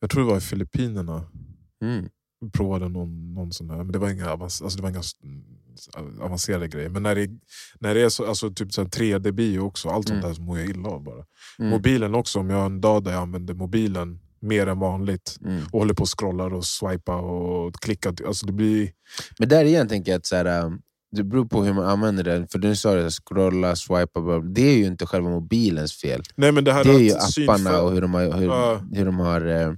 Jag 0.00 0.10
tror 0.10 0.22
det 0.24 0.30
var 0.30 0.36
i 0.36 0.40
Filippinerna. 0.40 1.24
Mm. 1.82 2.08
Vi 2.40 2.50
provade 2.50 2.88
någon, 2.88 3.34
någon 3.34 3.52
sån 3.52 3.68
där, 3.68 3.76
men 3.76 3.92
det 3.92 3.98
var 3.98 4.10
inga, 4.10 4.30
alltså 4.30 4.68
det 4.68 4.82
var 4.82 4.90
inga 4.90 5.02
avancerade 6.20 6.68
grejer. 6.68 6.88
Men 6.88 7.02
när 7.02 7.14
det, 7.14 7.30
när 7.80 7.94
det 7.94 8.00
är 8.00 8.08
så, 8.08 8.26
alltså 8.26 8.50
typ 8.50 8.72
så 8.72 8.80
här 8.82 8.88
3D-bio 8.88 9.58
också, 9.58 9.88
allt 9.88 10.08
sånt 10.08 10.18
Mm. 10.18 10.28
där 10.28 10.34
så 10.34 10.42
mår 10.42 10.58
jag 10.58 10.68
illa 10.68 10.88
av 10.88 11.02
bara. 11.02 11.24
Mm. 11.58 11.70
Mobilen 11.70 12.14
också, 12.14 12.38
om 12.40 12.50
jag 12.50 12.56
har 12.56 12.66
en 12.66 12.80
dag 12.80 13.04
där 13.04 13.12
jag 13.12 13.20
använder 13.22 13.54
mobilen 13.54 14.20
mer 14.40 14.66
än 14.66 14.78
vanligt 14.78 15.38
Mm. 15.44 15.62
och 15.72 15.78
håller 15.78 15.94
på 15.94 16.02
och 16.02 16.18
scrollar 16.18 16.54
och 16.54 16.64
swipar 16.64 17.20
och 17.20 17.74
klickar. 17.74 18.14
Alltså 18.26 18.46
det 18.46 18.52
blir... 18.52 18.92
Men 19.38 19.48
där 19.48 19.64
igen 19.64 19.88
tänker 19.88 20.12
jag 20.12 20.18
att 20.18 20.26
så 20.26 20.36
här, 20.36 20.64
um, 20.64 20.82
det 21.14 21.24
beror 21.24 21.44
på 21.44 21.64
hur 21.64 21.72
man 21.72 21.84
använder 21.84 22.24
den. 22.24 22.48
För 22.48 22.58
du 22.58 22.76
sa 22.76 22.94
det, 22.94 23.10
scrolla, 23.10 23.76
swipa, 23.76 24.20
bla, 24.20 24.38
det 24.40 24.62
är 24.62 24.76
ju 24.76 24.84
inte 24.86 25.06
själva 25.06 25.30
mobilens 25.30 25.92
fel. 26.00 26.22
Nej, 26.36 26.52
men 26.52 26.64
det 26.64 26.72
här 26.72 26.84
Det 26.84 26.90
är 26.90 26.98
ju 26.98 27.10
apparna 27.12 27.28
synfält- 27.28 27.80
och 27.82 27.92
hur 27.92 28.00
de 28.00 28.14
har, 28.14 28.32
hur, 28.32 28.46
Ja. 28.46 28.80
hur 28.92 29.04
de 29.04 29.18
har 29.18 29.46
eh, 29.46 29.72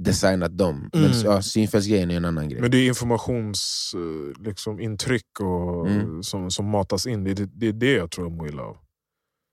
designat 0.00 0.58
dem. 0.58 0.90
Men 0.92 1.04
Mm. 1.04 1.18
ja, 1.24 1.42
synfältsgrejen 1.42 2.10
är 2.10 2.16
en 2.16 2.24
annan 2.24 2.48
grej. 2.48 2.60
Men 2.60 2.70
det 2.70 2.78
är 2.78 2.86
informationsintryck 2.88 4.46
liksom, 4.46 4.80
intryck 4.80 5.40
och, 5.40 5.88
Mm. 5.88 6.22
som, 6.22 6.50
som 6.50 6.70
matas 6.70 7.06
in. 7.06 7.24
Det, 7.24 7.30
är- 7.40 7.48
det 7.52 7.66
är 7.68 7.72
det 7.72 7.92
jag 7.92 8.10
tror 8.10 8.26
jag 8.26 8.36
mår 8.36 8.48
illa 8.48 8.62
av. 8.62 8.76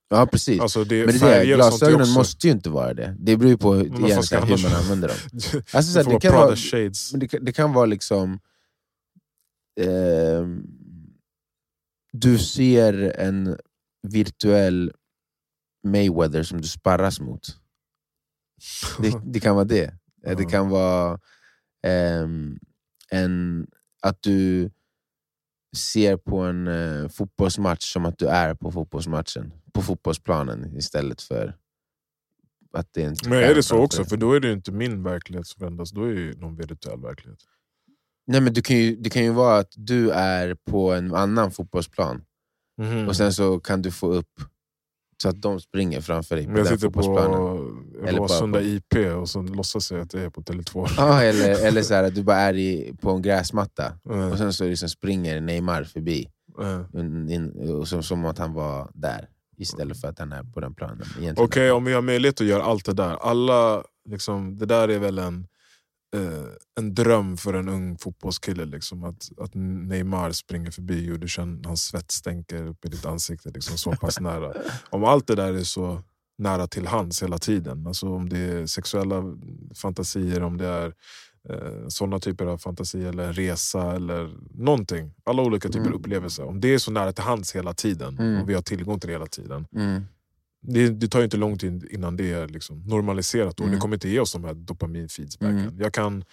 ja, 0.10 0.26
precis. 0.26 0.60
Alltså 0.62 0.84
det 0.84 1.06
men 1.06 1.18
det 1.20 1.36
är 1.36 1.40
det, 1.46 1.56
glasögonen 1.56 2.10
måste 2.10 2.48
ju 2.48 2.54
inte 2.54 2.70
vara 2.70 2.94
det. 2.94 3.16
Det 3.20 3.38
beror 3.38 3.52
ju 3.52 3.58
på 3.58 3.74
hur, 3.74 3.90
Men 3.90 4.06
igen, 4.06 4.24
här, 4.32 4.42
hur 4.46 4.64
man 4.64 4.74
använder 4.82 5.08
dem. 5.08 5.18
det 5.32 5.74
Alltså, 5.76 5.92
så 5.92 6.00
här, 6.00 6.04
får 6.04 6.12
det, 6.12 6.20
kan 6.20 6.34
vara, 6.36 6.56
men 7.12 7.20
det, 7.20 7.28
kan- 7.28 7.46
det 7.46 7.52
kan 7.52 7.74
vara 7.74 7.86
liksom... 7.86 8.40
ehm, 9.82 10.64
du 12.14 12.38
ser 12.38 12.94
en 13.20 13.58
virtuell 14.08 14.92
Mayweather 15.84 16.44
som 16.44 16.62
du 16.62 16.68
sparras 16.68 17.20
mot. 17.20 17.58
Det, 19.00 19.14
det 19.34 19.40
kan 19.40 19.56
vara 19.56 19.66
det. 19.66 19.94
Eh, 20.26 20.38
Det 20.38 20.46
kan 20.46 20.70
vara 20.70 21.20
ehm, 21.88 22.60
en, 23.12 23.68
att 24.02 24.22
du 24.22 24.70
ser 25.76 26.18
på 26.18 26.38
en 26.40 26.68
eh, 26.68 27.10
fotbollsmatch 27.10 27.94
som 27.94 28.06
att 28.06 28.18
du 28.18 28.28
är 28.28 28.56
på 28.56 28.72
fotbollsmatchen. 28.72 29.52
På 29.74 29.82
fotbollsplanen 29.82 30.78
istället 30.78 31.22
för 31.22 31.58
att 32.74 32.94
det 32.94 33.04
är 33.04 33.08
en 33.08 33.16
Men 33.26 33.44
är 33.44 33.56
det 33.56 33.64
så 33.64 33.78
också? 33.78 34.06
För 34.06 34.18
då 34.18 34.34
är 34.34 34.40
det 34.40 34.48
ju 34.48 34.54
inte 34.54 34.72
min 34.72 35.04
verklighet 35.04 35.48
som 35.48 35.60
förändras, 35.60 35.92
då 35.92 36.04
är 36.04 36.14
det 36.14 36.22
ju 36.22 36.34
någon 36.34 36.56
virtuell 36.56 37.02
verklighet. 37.02 37.40
Nej, 38.28 38.42
men 38.42 38.54
du 38.54 38.62
kan 38.62 38.78
ju, 38.78 38.96
det 38.96 39.10
kan 39.10 39.24
ju 39.24 39.32
vara 39.32 39.58
att 39.58 39.74
du 39.76 40.10
är 40.12 40.56
på 40.72 40.94
en 40.94 41.14
annan 41.16 41.52
fotbollsplan 41.52 42.22
Mhm. 42.78 43.08
och 43.08 43.16
sen 43.16 43.34
så 43.34 43.60
kan 43.60 43.82
du 43.82 43.92
få 43.92 44.08
upp 44.14 44.42
så 45.22 45.30
att 45.30 45.42
de 45.42 45.60
springer 45.60 46.02
framför 46.02 46.36
dig 46.36 46.46
på 46.46 46.52
jag 46.52 46.58
den 46.58 46.66
sitter 46.66 46.78
fotbollsplanen. 46.88 47.32
på 48.02 48.08
Eller 48.08 48.52
på- 48.52 48.62
IP 48.62 48.96
och 49.22 49.30
så 49.30 49.42
låtsas 49.42 49.92
jag 49.92 50.02
att 50.02 50.14
jag 50.14 50.24
är 50.24 50.30
på 50.30 50.42
Tele2. 50.42 50.88
Ja, 50.98 51.22
eller, 51.22 51.66
eller 51.68 51.82
så 51.82 51.94
här, 51.94 52.04
att 52.04 52.16
du 52.16 52.24
bara 52.24 52.38
är 52.38 52.54
i, 52.54 52.94
på 53.02 53.12
en 53.12 53.22
gräsmatta 53.22 53.94
Eh, 54.10 54.32
och 54.32 54.38
sen 54.38 54.54
så 54.54 54.64
liksom 54.66 54.90
springer 54.90 55.42
Neymar 55.42 55.84
förbi. 55.84 56.30
eh. 56.62 56.82
In, 57.34 57.70
och 57.70 57.88
som, 57.88 58.04
som 58.04 58.26
att 58.26 58.38
han 58.38 58.54
var 58.54 58.92
där 58.94 59.30
istället 59.58 60.02
för 60.02 60.08
att 60.08 60.20
han 60.20 60.32
är 60.32 60.44
på 60.44 60.60
den 60.60 60.74
planen. 60.74 61.06
Okej, 61.38 61.72
om 61.72 61.86
vi 61.86 61.94
har 61.94 62.02
möjlighet 62.02 62.42
att 62.42 62.48
göra 62.48 62.64
allt 62.64 62.86
det 62.86 62.94
där. 62.94 63.16
Alla 63.22 63.84
Liksom, 64.10 64.58
det 64.58 64.66
där 64.66 64.88
är 64.88 65.00
väl 65.00 65.20
en, 65.20 65.48
eh, 66.14 66.46
en 66.80 66.94
dröm 66.96 67.38
för 67.38 67.54
en 67.54 67.70
ung 67.70 67.98
fotbollskille. 67.98 68.66
Liksom, 68.66 69.04
att, 69.04 69.30
att 69.38 69.52
Neymar 69.56 70.32
springer 70.32 70.72
förbi 70.72 71.12
och 71.12 71.20
du 71.20 71.28
känner 71.28 71.68
hans 71.68 71.84
svett 71.84 72.12
stänker 72.12 72.64
upp 72.68 72.86
i 72.86 72.88
ditt 72.90 73.06
ansikte 73.06 73.50
liksom, 73.50 73.78
så 73.78 73.92
pass 73.92 74.20
nära. 74.20 74.54
Om 74.90 75.04
allt 75.04 75.28
det 75.28 75.36
där 75.36 75.54
är 75.54 75.64
så 75.64 76.02
nära 76.38 76.68
till 76.68 76.88
hands 76.88 77.24
hela 77.24 77.38
tiden. 77.38 77.88
Alltså 77.88 78.08
om 78.10 78.30
det 78.30 78.38
är 78.40 78.66
sexuella 78.66 79.24
fantasier, 79.76 80.44
om 80.44 80.58
det 80.58 80.68
är 80.68 80.94
eh, 81.50 81.88
sådana 81.88 82.20
typer 82.20 82.46
av 82.46 82.58
fantasier, 82.58 83.10
eller 83.10 83.24
en 83.28 83.34
resa 83.34 83.96
eller 83.96 84.34
någonting. 84.54 85.14
Alla 85.24 85.42
olika 85.42 85.68
typer 85.68 85.80
Mm. 85.80 85.94
av 85.94 86.00
upplevelser. 86.00 86.44
Om 86.44 86.60
det 86.62 86.74
är 86.74 86.78
så 86.78 86.92
nära 86.92 87.12
till 87.14 87.24
hands 87.24 87.56
hela 87.56 87.74
tiden 87.74 88.18
Mm. 88.20 88.42
och 88.42 88.50
vi 88.50 88.54
har 88.54 88.62
tillgång 88.62 89.00
till 89.00 89.08
det 89.08 89.14
hela 89.14 89.26
tiden. 89.28 89.68
Mm. 89.76 90.02
Det, 90.66 90.90
det 90.90 91.08
tar 91.08 91.20
ju 91.20 91.26
inte 91.26 91.38
lång 91.38 91.58
tid 91.58 91.88
innan 91.92 92.18
det 92.18 92.32
är 92.32 92.48
liksom 92.48 92.84
normaliserat 92.86 93.60
och 93.60 93.66
Mm. 93.66 93.76
det 93.76 93.82
kommer 93.82 93.96
inte 93.96 94.10
ge 94.10 94.20
oss 94.20 94.34
de 94.34 94.44
här 94.44 94.54
dopaminfeedbacken. 94.54 95.60
Mm. 95.60 95.76
Jag, 95.80 95.94
kan, 95.94 96.24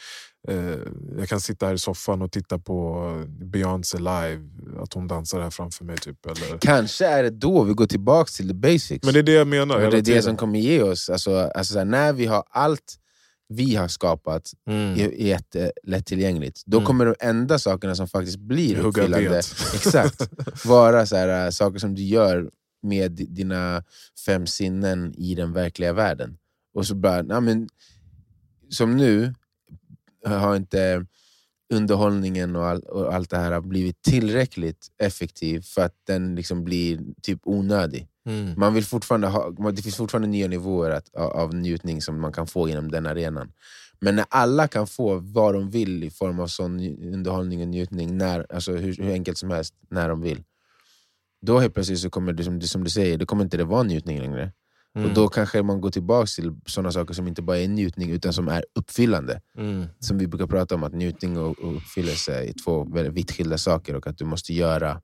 eh, 0.49 0.79
jag 1.19 1.29
kan 1.29 1.41
sitta 1.41 1.67
här 1.67 1.75
i 1.75 1.79
soffan 1.79 2.23
och 2.23 2.33
titta 2.33 2.59
på 2.59 3.25
Beyoncé 3.29 3.99
live, 3.99 4.41
att 4.83 4.93
hon 4.93 5.09
dansar 5.09 5.41
här 5.41 5.51
framför 5.51 5.85
mig. 5.85 5.97
Typ, 5.97 6.27
eller... 6.27 6.59
Kanske 6.59 7.07
är 7.07 7.23
det 7.23 7.31
då 7.31 7.65
vi 7.65 7.73
går 7.75 7.87
tillbaka 7.87 8.31
till 8.37 8.49
the 8.49 8.55
basics. 8.55 9.05
Men 9.05 9.15
det 9.15 9.21
är 9.21 9.23
det 9.23 9.33
jag 9.33 9.47
menar. 9.47 9.79
Hela 9.79 9.91
det 9.91 9.99
är 9.99 10.03
det 10.15 10.23
som 10.23 10.37
kommer 10.37 10.59
ge 10.59 10.83
oss, 10.83 11.11
alltså, 11.11 11.37
alltså, 11.37 11.73
så 11.73 11.79
här, 11.79 11.87
när 11.87 12.13
vi 12.13 12.27
har 12.27 12.45
allt 12.51 12.97
vi 13.53 13.75
har 13.77 13.89
skapat 13.89 14.51
mm. 14.69 15.01
är 15.01 15.11
jättelättillgängligt, 15.11 16.63
då 16.67 16.77
Mm. 16.77 16.87
kommer 16.87 17.07
de 17.07 17.15
enda 17.21 17.59
sakerna 17.59 17.95
som 17.95 18.09
faktiskt 18.09 18.39
blir 18.39 18.79
uppfyllande 18.79 19.39
exakt, 19.75 20.31
vara 20.65 21.07
så 21.07 21.17
här, 21.17 21.47
äh, 21.47 21.51
saker 21.51 21.79
som 21.79 21.95
du 21.95 22.03
gör 22.03 22.51
med 22.83 23.13
di- 23.13 23.27
dina 23.27 23.85
fem 24.27 24.47
sinnen 24.47 25.15
i 25.17 25.35
den 25.35 25.53
verkliga 25.53 25.93
världen. 25.93 26.39
Och 26.75 26.87
så 26.87 26.95
bara, 26.95 27.23
nej, 27.23 27.41
men, 27.41 27.69
som 28.69 28.97
nu 28.97 29.35
har 30.27 30.57
inte 30.57 31.07
underhållningen 31.73 32.57
och, 32.57 32.67
all, 32.67 32.81
och 32.83 33.15
allt 33.15 33.31
det 33.31 33.37
här 33.37 33.53
har 33.53 33.61
blivit 33.61 34.03
tillräckligt 34.03 34.89
effektiv 34.99 35.61
för 35.61 35.83
att 35.83 35.95
den 36.07 36.35
liksom 36.35 36.65
blir 36.65 37.01
typ 37.23 37.41
onödig. 37.45 38.09
Mm. 38.27 38.55
Man 38.57 38.75
vill 38.75 38.85
fortfarande 38.85 39.27
ha, 39.27 39.51
det 39.51 39.83
finns 39.83 39.97
fortfarande 39.97 40.29
nya 40.29 40.49
nivåer 40.49 40.91
att, 40.91 41.15
av, 41.15 41.55
njutning 41.55 42.03
som 42.03 42.21
man 42.21 42.33
kan 42.33 42.47
få 42.47 42.69
inom 42.69 42.91
den 42.91 43.07
arenan. 43.07 43.53
Men 44.01 44.17
när 44.17 44.25
alla 44.29 44.69
kan 44.69 44.87
få 44.87 45.19
vad 45.19 45.55
de 45.55 45.71
vill 45.71 46.05
i 46.05 46.11
form 46.11 46.41
av 46.41 46.47
sån 46.47 46.81
underhållning 47.15 47.61
och 47.61 47.69
njutning, 47.69 48.19
när, 48.19 48.47
alltså 48.53 48.73
hur, 48.73 48.97
hur 48.97 49.11
enkelt 49.11 49.39
som 49.39 49.51
helst, 49.51 49.75
när 49.91 50.09
de 50.09 50.21
vill. 50.21 50.43
Då 51.43 51.59
helt 51.59 51.75
plötsligt 51.75 51.99
så 51.99 52.11
kommer 52.11 52.33
det, 52.33 52.45
som, 52.45 52.59
du- 52.59 52.67
som 52.67 52.85
du 52.85 52.91
säger, 52.91 53.19
det 53.19 53.27
kommer 53.27 53.45
inte 53.45 53.57
det 53.57 53.65
vara 53.65 53.83
njutning 53.83 54.21
längre. 54.21 54.53
Mm. 54.95 55.09
Och 55.09 55.15
då 55.15 55.29
kanske 55.29 55.63
man 55.63 55.81
går 55.81 55.91
tillbaka 55.91 56.27
till 56.27 56.55
sådana 56.67 56.93
saker 56.93 57.15
som 57.15 57.29
inte 57.29 57.43
bara 57.43 57.59
är 57.59 57.69
njutning 57.69 58.11
utan 58.11 58.33
som 58.33 58.49
är 58.49 58.65
uppfyllande. 58.75 59.41
Mm. 59.57 59.87
Som 60.01 60.19
vi 60.19 60.27
brukar 60.27 60.47
prata 60.47 60.75
om, 60.75 60.85
att 60.85 60.95
njutning 60.95 61.39
och, 61.39 61.59
och 61.59 61.77
uppfyllelse 61.77 62.45
är 62.45 62.53
två 62.65 62.85
väldigt 62.85 63.15
vitt 63.15 63.33
skilda 63.33 63.59
saker 63.59 63.95
och 63.95 64.07
att 64.07 64.19
du 64.19 64.25
måste 64.25 64.55
göra 64.55 65.01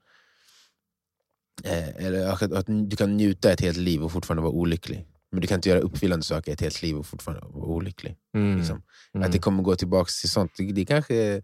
eh, 1.64 2.06
eller 2.06 2.28
att, 2.28 2.42
att 2.42 2.66
du 2.66 2.96
kan 2.96 3.16
njuta 3.16 3.52
ett 3.52 3.60
helt 3.60 3.78
liv 3.78 4.02
och 4.02 4.12
fortfarande 4.12 4.42
vara 4.42 4.52
olycklig. 4.52 5.06
Men 5.30 5.40
du 5.40 5.46
kan 5.46 5.54
inte 5.58 5.68
göra 5.68 5.80
uppfyllande 5.80 6.24
saker 6.24 6.52
ett 6.52 6.60
helt 6.60 6.82
liv 6.82 6.96
och 6.96 7.06
fortfarande 7.06 7.46
vara 7.46 7.66
olycklig. 7.66 8.16
Mm. 8.34 8.58
Liksom. 8.58 8.82
Mm. 9.14 9.26
Att 9.26 9.32
det 9.32 9.38
kommer 9.38 9.62
gå 9.62 9.76
tillbaka 9.76 10.08
till 10.20 10.30
sånt, 10.30 10.52
det, 10.58 10.72
det 10.72 10.84
kanske 10.84 11.42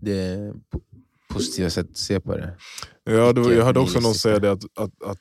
det 0.00 0.52
positiva 1.32 1.70
sättet 1.70 1.90
att 1.90 1.98
se 1.98 2.20
på 2.20 2.36
det. 2.36 2.56
Ja, 3.04 3.32
det, 3.32 3.54
jag 3.54 3.64
hörde 3.64 3.80
också 3.80 4.00
någon 4.00 4.14
säga 4.14 4.38
det 4.38 4.52
att, 4.52 4.64
att, 4.64 5.02
att 5.04 5.18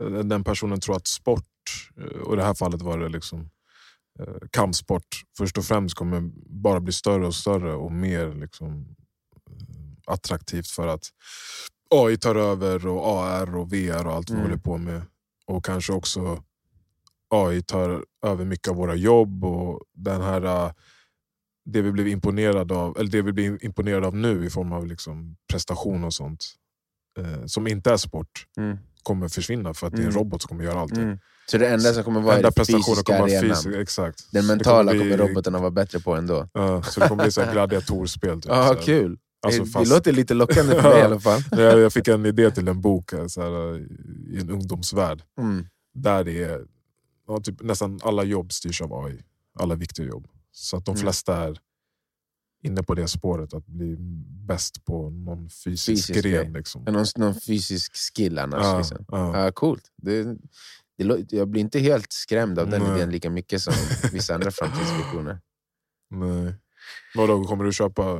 eh, 0.00 0.18
den 0.18 0.44
personen 0.44 0.80
tror 0.80 0.96
att 0.96 1.06
sport, 1.06 1.44
eh, 2.00 2.20
och 2.20 2.34
i 2.34 2.36
det 2.36 2.44
här 2.44 2.54
fallet 2.54 2.82
var 2.82 2.98
det 2.98 3.08
liksom 3.08 3.50
eh, 4.20 4.34
kampsport, 4.52 5.06
först 5.38 5.58
och 5.58 5.64
främst 5.64 5.94
kommer 5.96 6.20
bara 6.62 6.80
bli 6.80 6.92
större 6.92 7.26
och 7.26 7.34
större 7.34 7.74
och 7.74 7.92
mer 7.92 8.34
liksom, 8.34 8.96
attraktivt 10.06 10.68
för 10.68 10.88
att 10.88 11.04
AI 11.90 12.16
tar 12.18 12.34
över 12.34 12.86
och 12.86 13.06
AR 13.08 13.56
och 13.56 13.72
VR 13.72 14.06
och 14.06 14.12
allt 14.14 14.30
vi 14.30 14.34
Mm. 14.34 14.44
håller 14.46 14.58
på 14.58 14.78
med. 14.78 15.02
Och 15.46 15.64
kanske 15.64 15.92
också 15.92 16.42
AI 17.30 17.62
tar 17.62 18.04
över 18.26 18.44
mycket 18.44 18.68
av 18.68 18.76
våra 18.76 18.94
jobb 18.94 19.44
och 19.44 19.82
den 19.94 20.22
här 20.22 20.72
det 21.64 21.82
vi 21.82 21.92
blev 21.92 22.08
imponerade 22.08 22.74
av, 22.74 22.98
eller 22.98 23.10
det 23.10 23.22
vi 23.22 23.32
blir 23.32 23.64
imponerade 23.64 24.06
av 24.06 24.16
nu 24.16 24.46
i 24.46 24.50
form 24.50 24.72
av 24.72 24.86
liksom 24.86 25.36
prestation 25.50 26.04
och 26.04 26.14
sånt, 26.14 26.44
eh, 27.18 27.46
som 27.46 27.66
inte 27.66 27.90
är 27.92 27.96
sport, 27.96 28.46
Mm. 28.56 28.78
kommer 29.02 29.28
försvinna 29.28 29.74
för 29.74 29.86
att 29.86 29.92
det 29.92 29.96
är 29.98 30.06
en 30.06 30.08
Mm. 30.08 30.18
robot 30.18 30.42
som 30.42 30.48
kommer 30.48 30.64
göra 30.64 30.80
allting. 30.80 31.02
Mm. 31.02 31.18
Så 31.46 31.58
det 31.58 31.68
enda 31.68 31.92
som 31.92 32.04
kommer 32.04 32.20
vara 32.20 32.32
är 32.34 32.36
Enda 32.38 32.50
prestationen 32.52 32.82
fysiska 32.84 33.02
kommer 33.16 33.22
arenan. 33.36 33.56
fysisk, 33.56 33.76
exakt. 33.76 34.32
Den 34.32 34.42
Det 34.42 34.48
mentala 34.48 34.90
bli- 34.92 35.00
kommer 35.00 35.16
robotarna 35.16 35.58
vara 35.58 35.70
bättre 35.70 36.00
på 36.00 36.14
ändå. 36.14 36.48
Ja, 36.52 36.82
så 36.82 37.00
det 37.00 37.08
kommer 37.08 37.22
bli 37.24 37.32
så 37.32 37.40
här 37.42 37.52
gladiatorspel. 37.52 38.40
Typ, 38.42 38.52
här. 38.52 38.74
kul! 38.82 39.18
Alltså, 39.46 39.64
det, 39.64 39.70
fast- 39.70 39.90
det 39.90 39.94
låter 39.96 40.12
lite 40.12 40.34
lockande 40.34 40.74
för 40.80 40.90
mig 40.90 40.98
i 40.98 41.02
alla 41.02 41.20
fall. 41.20 41.40
jag, 41.50 41.92
fick 41.92 42.08
en 42.08 42.26
idé 42.26 42.50
till 42.50 42.68
en 42.68 42.80
bok 42.80 43.10
så 43.28 43.42
här, 43.42 43.78
i 44.30 44.38
en 44.40 44.50
ungdomsvärld. 44.50 45.22
Mm. 45.40 45.66
Där 45.94 46.24
det 46.24 46.42
är, 46.44 46.60
ja, 47.28 47.40
typ, 47.40 47.62
nästan 47.62 48.00
alla 48.02 48.24
jobb 48.24 48.52
styrs 48.52 48.82
av 48.82 49.04
AI. 49.04 49.22
Alla 49.58 49.74
viktiga 49.74 50.06
jobb. 50.06 50.26
Så 50.56 50.76
att 50.76 50.84
de 50.84 50.90
Mm. 50.90 51.00
flesta 51.02 51.36
är 51.36 51.58
inne 52.62 52.82
på 52.82 52.94
det 52.94 53.08
spåret, 53.08 53.54
att 53.54 53.66
bli 53.66 53.96
bäst 54.46 54.84
på 54.84 55.10
någon 55.10 55.50
fysisk, 55.50 56.06
Fysisk 56.06 56.24
gren. 56.24 56.52
Liksom. 56.52 56.84
Någon, 56.84 57.06
någon 57.16 57.34
fysisk 57.40 57.92
skill 57.96 58.38
annars. 58.38 58.62
Ja, 58.62 58.78
liksom. 58.78 59.04
ja. 59.08 59.44
Ja, 59.44 59.52
coolt. 59.52 59.90
Det, 59.96 60.22
det, 60.98 61.32
jag 61.32 61.48
blir 61.48 61.60
inte 61.60 61.78
helt 61.78 62.12
skrämd 62.12 62.58
av 62.58 62.70
den 62.70 62.82
Nej. 62.82 62.96
idén 62.96 63.10
lika 63.10 63.30
mycket 63.30 63.62
som 63.62 63.74
vissa 64.12 64.34
andra 64.34 64.50
framtidsvisioner. 64.50 65.40
Nej. 66.10 66.54
Vadå, 67.14 67.44
kommer 67.44 67.64
du 67.64 67.72
köpa 67.72 68.02
eh, 68.02 68.18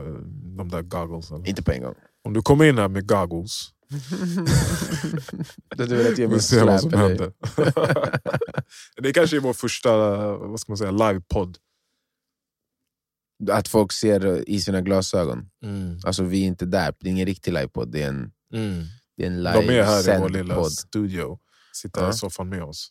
de 0.57 0.69
där 0.69 0.83
goggles? 0.83 1.31
Eller? 1.31 1.49
Inte 1.49 1.63
på 1.63 1.73
en 1.73 1.83
gång. 1.83 1.95
Om 2.25 2.33
du 2.33 2.43
kommer 2.43 2.65
in 2.65 2.79
här 2.79 2.89
med 2.89 3.09
goggles, 3.09 3.71
Du 5.77 5.87
vill 5.87 6.01
att 6.01 6.07
jag 6.07 6.15
vi 6.17 6.29
mig 6.29 6.41
ser 6.43 6.65
vad 6.65 6.81
som 6.81 6.93
händer. 6.93 7.33
det 9.03 9.13
kanske 9.13 9.37
är 9.37 9.41
vår 9.41 9.53
första 9.53 9.97
vad 10.37 10.61
ska 10.61 10.73
man 10.73 10.77
säga, 10.79 10.91
livepodd. 10.91 11.59
Att 13.51 13.69
folk 13.69 13.93
ser 13.93 14.49
i 14.49 14.61
sina 14.61 14.81
glasögon. 14.81 15.51
Mm. 15.65 15.99
Alltså 16.05 16.23
vi 16.25 16.43
är 16.43 16.47
inte 16.47 16.67
där, 16.67 16.95
det 17.01 17.09
är 17.09 17.11
ingen 17.11 17.27
riktig 17.27 17.53
livepodd. 17.53 17.93
Det 17.93 18.03
är 18.03 18.09
en, 18.09 18.33
Mm. 18.55 18.85
det 19.17 19.23
är 19.23 19.27
en 19.27 19.43
De 19.43 19.49
är 19.49 19.83
här 19.83 20.17
i 20.17 20.21
vår 20.21 20.29
lilla 20.29 20.55
podd. 20.55 20.73
studio. 20.73 21.39
Sitter 21.73 22.01
Ja. 22.03 22.11
i 22.11 22.13
soffan 22.13 22.49
med 22.49 22.63
oss. 22.63 22.89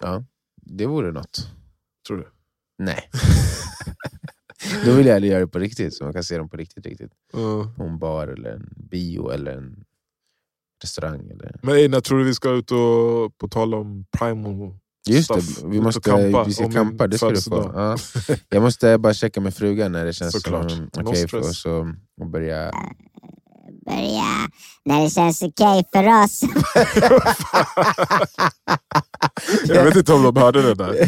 Ja, 0.00 0.24
det 0.56 0.86
vore 0.86 1.12
något. 1.12 1.50
Tror 2.06 2.16
du? 2.16 2.28
Nej. 2.78 3.10
Då 4.84 4.92
vill 4.92 5.06
jag 5.06 5.14
hellre 5.14 5.28
göra 5.28 5.40
det 5.40 5.46
på 5.48 5.58
riktigt, 5.58 5.94
så 5.94 6.04
man 6.04 6.12
kan 6.12 6.24
se 6.24 6.38
dem 6.38 6.48
på 6.48 6.56
riktigt. 6.56 6.86
riktigt. 6.86 7.12
På 7.32 7.72
en 7.78 7.98
bar, 7.98 8.28
eller 8.28 8.50
en 8.50 8.68
bio 8.76 9.30
eller 9.30 9.52
en 9.56 9.84
restaurang. 10.82 11.30
Eller... 11.30 11.60
Men 11.62 11.74
ey, 11.76 11.88
när 11.88 12.00
tror 12.00 12.18
du 12.18 12.24
vi 12.24 12.34
ska 12.34 12.50
ut 12.50 12.70
och, 12.70 13.38
på 13.38 13.48
tal 13.50 13.74
om 13.74 14.06
primal 14.18 14.78
Just 15.06 15.34
det, 15.34 15.68
vi, 15.68 15.80
måste, 15.80 16.00
campa 16.00 16.44
vi 16.44 16.52
ska 16.52 16.70
campa, 16.70 17.06
det 17.06 17.18
ska 17.18 17.30
du 17.30 17.40
få. 17.40 17.72
Ja. 17.74 17.96
Jag 18.48 18.62
måste 18.62 18.98
bara 18.98 19.14
checka 19.14 19.40
med 19.40 19.54
frugan 19.54 19.92
när 19.92 20.04
det 20.04 20.12
känns 20.12 20.32
Såklart. 20.32 20.70
som 20.70 20.80
No 20.80 20.88
okej 21.10 21.28
för 21.28 21.38
oss 21.38 21.66
att 21.66 22.30
börja... 22.32 22.72
börja 23.86 24.48
när 24.84 25.04
det 25.04 25.10
känns 25.10 25.42
okej 25.42 25.84
för 25.92 26.24
oss. 26.24 26.42
Jag 29.66 29.84
vet 29.84 29.96
inte 29.96 30.12
om 30.12 30.22
de 30.22 30.36
hörde 30.36 30.62
det 30.62 30.74
där. 30.74 30.94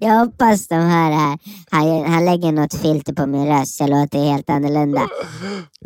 Jag 0.00 0.18
hoppas 0.18 0.68
de 0.68 0.74
hör 0.74 1.10
det 1.10 1.16
här. 1.16 1.38
Han, 1.70 2.12
han 2.12 2.24
lägger 2.24 2.52
något 2.52 2.74
filter 2.74 3.12
på 3.12 3.26
min 3.26 3.46
röst 3.46 3.76
så 3.76 3.84
jag 3.84 3.90
låter 3.90 4.18
helt 4.18 4.50
annorlunda. 4.50 5.08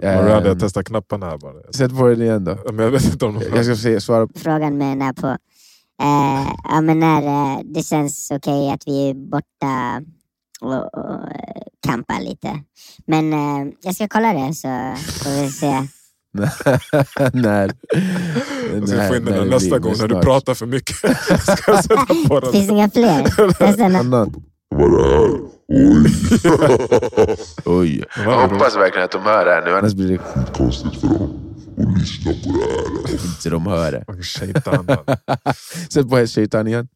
Miranda, 0.02 0.46
jag 0.48 0.60
testar 0.60 0.82
knapparna 0.82 1.26
här 1.26 1.38
bara. 1.38 1.72
Sätt 1.72 1.98
på 1.98 2.08
den 2.08 2.22
igen 2.22 2.44
då. 2.44 2.58
Men 2.64 2.78
jag 2.78 2.90
vet 2.90 3.04
inte 3.04 3.26
om 3.26 3.34
de 3.34 3.56
Jag 3.56 3.64
ska 3.64 3.76
se, 3.76 4.00
svara 4.00 4.26
på... 4.26 4.38
Frågan 4.38 4.78
menar 4.78 5.12
på 5.12 5.36
eh, 6.02 6.52
ja, 6.64 6.80
men 6.80 6.98
när 6.98 7.22
eh, 7.22 7.60
det 7.64 7.82
känns 7.82 8.30
okej 8.30 8.70
att 8.70 8.82
vi 8.86 9.10
är 9.10 9.14
borta 9.14 10.02
och, 10.60 10.94
och 10.94 11.14
eh, 11.14 11.62
campar 11.86 12.20
lite. 12.20 12.60
Men 13.06 13.32
eh, 13.32 13.72
jag 13.82 13.94
ska 13.94 14.08
kolla 14.08 14.32
det 14.32 14.54
så 14.54 14.68
får 15.24 15.42
vi 15.42 15.50
se. 15.50 15.86
när, 17.32 17.72
Jag 18.74 18.88
ska 18.88 19.08
få 19.08 19.16
in 19.16 19.24
den 19.24 19.48
nästa 19.48 19.78
gång 19.78 19.94
när 19.98 20.08
du 20.08 20.20
pratar 20.20 20.54
för 20.54 20.66
mycket. 20.66 20.96
ska 21.42 21.72
jag 21.72 21.84
sätta 21.84 22.06
på 22.28 22.40
Det 22.40 22.52
finns 22.52 22.70
inga 22.70 22.90
fler. 22.90 23.96
Annan. 23.96 24.34
Vad 24.68 24.94
är 24.94 24.98
det 24.98 25.16
här? 25.16 25.54
Oj! 25.68 26.06
Oj. 27.64 28.04
Ja, 28.16 28.22
Jag 28.24 28.48
hoppas 28.48 28.76
verkligen 28.76 29.04
att 29.04 29.10
de 29.10 29.22
hör 29.22 29.44
det 29.44 29.50
här 29.50 29.62
nu, 29.64 29.76
annars 29.76 29.94
blir 29.94 30.08
det 30.08 30.20
Konstigt 30.52 31.00
för 31.00 31.08
dem 31.08 31.53
att 31.78 31.98
lyssna 31.98 32.32
på 32.32 32.48
det 32.48 33.12
här. 33.12 33.26
inte 33.26 33.50
de 33.50 33.66
hör 33.66 33.92
det. 33.92 34.04
Sätt 35.90 36.08
på 36.10 36.26
shaitan 36.26 36.66
igen. 36.66 36.88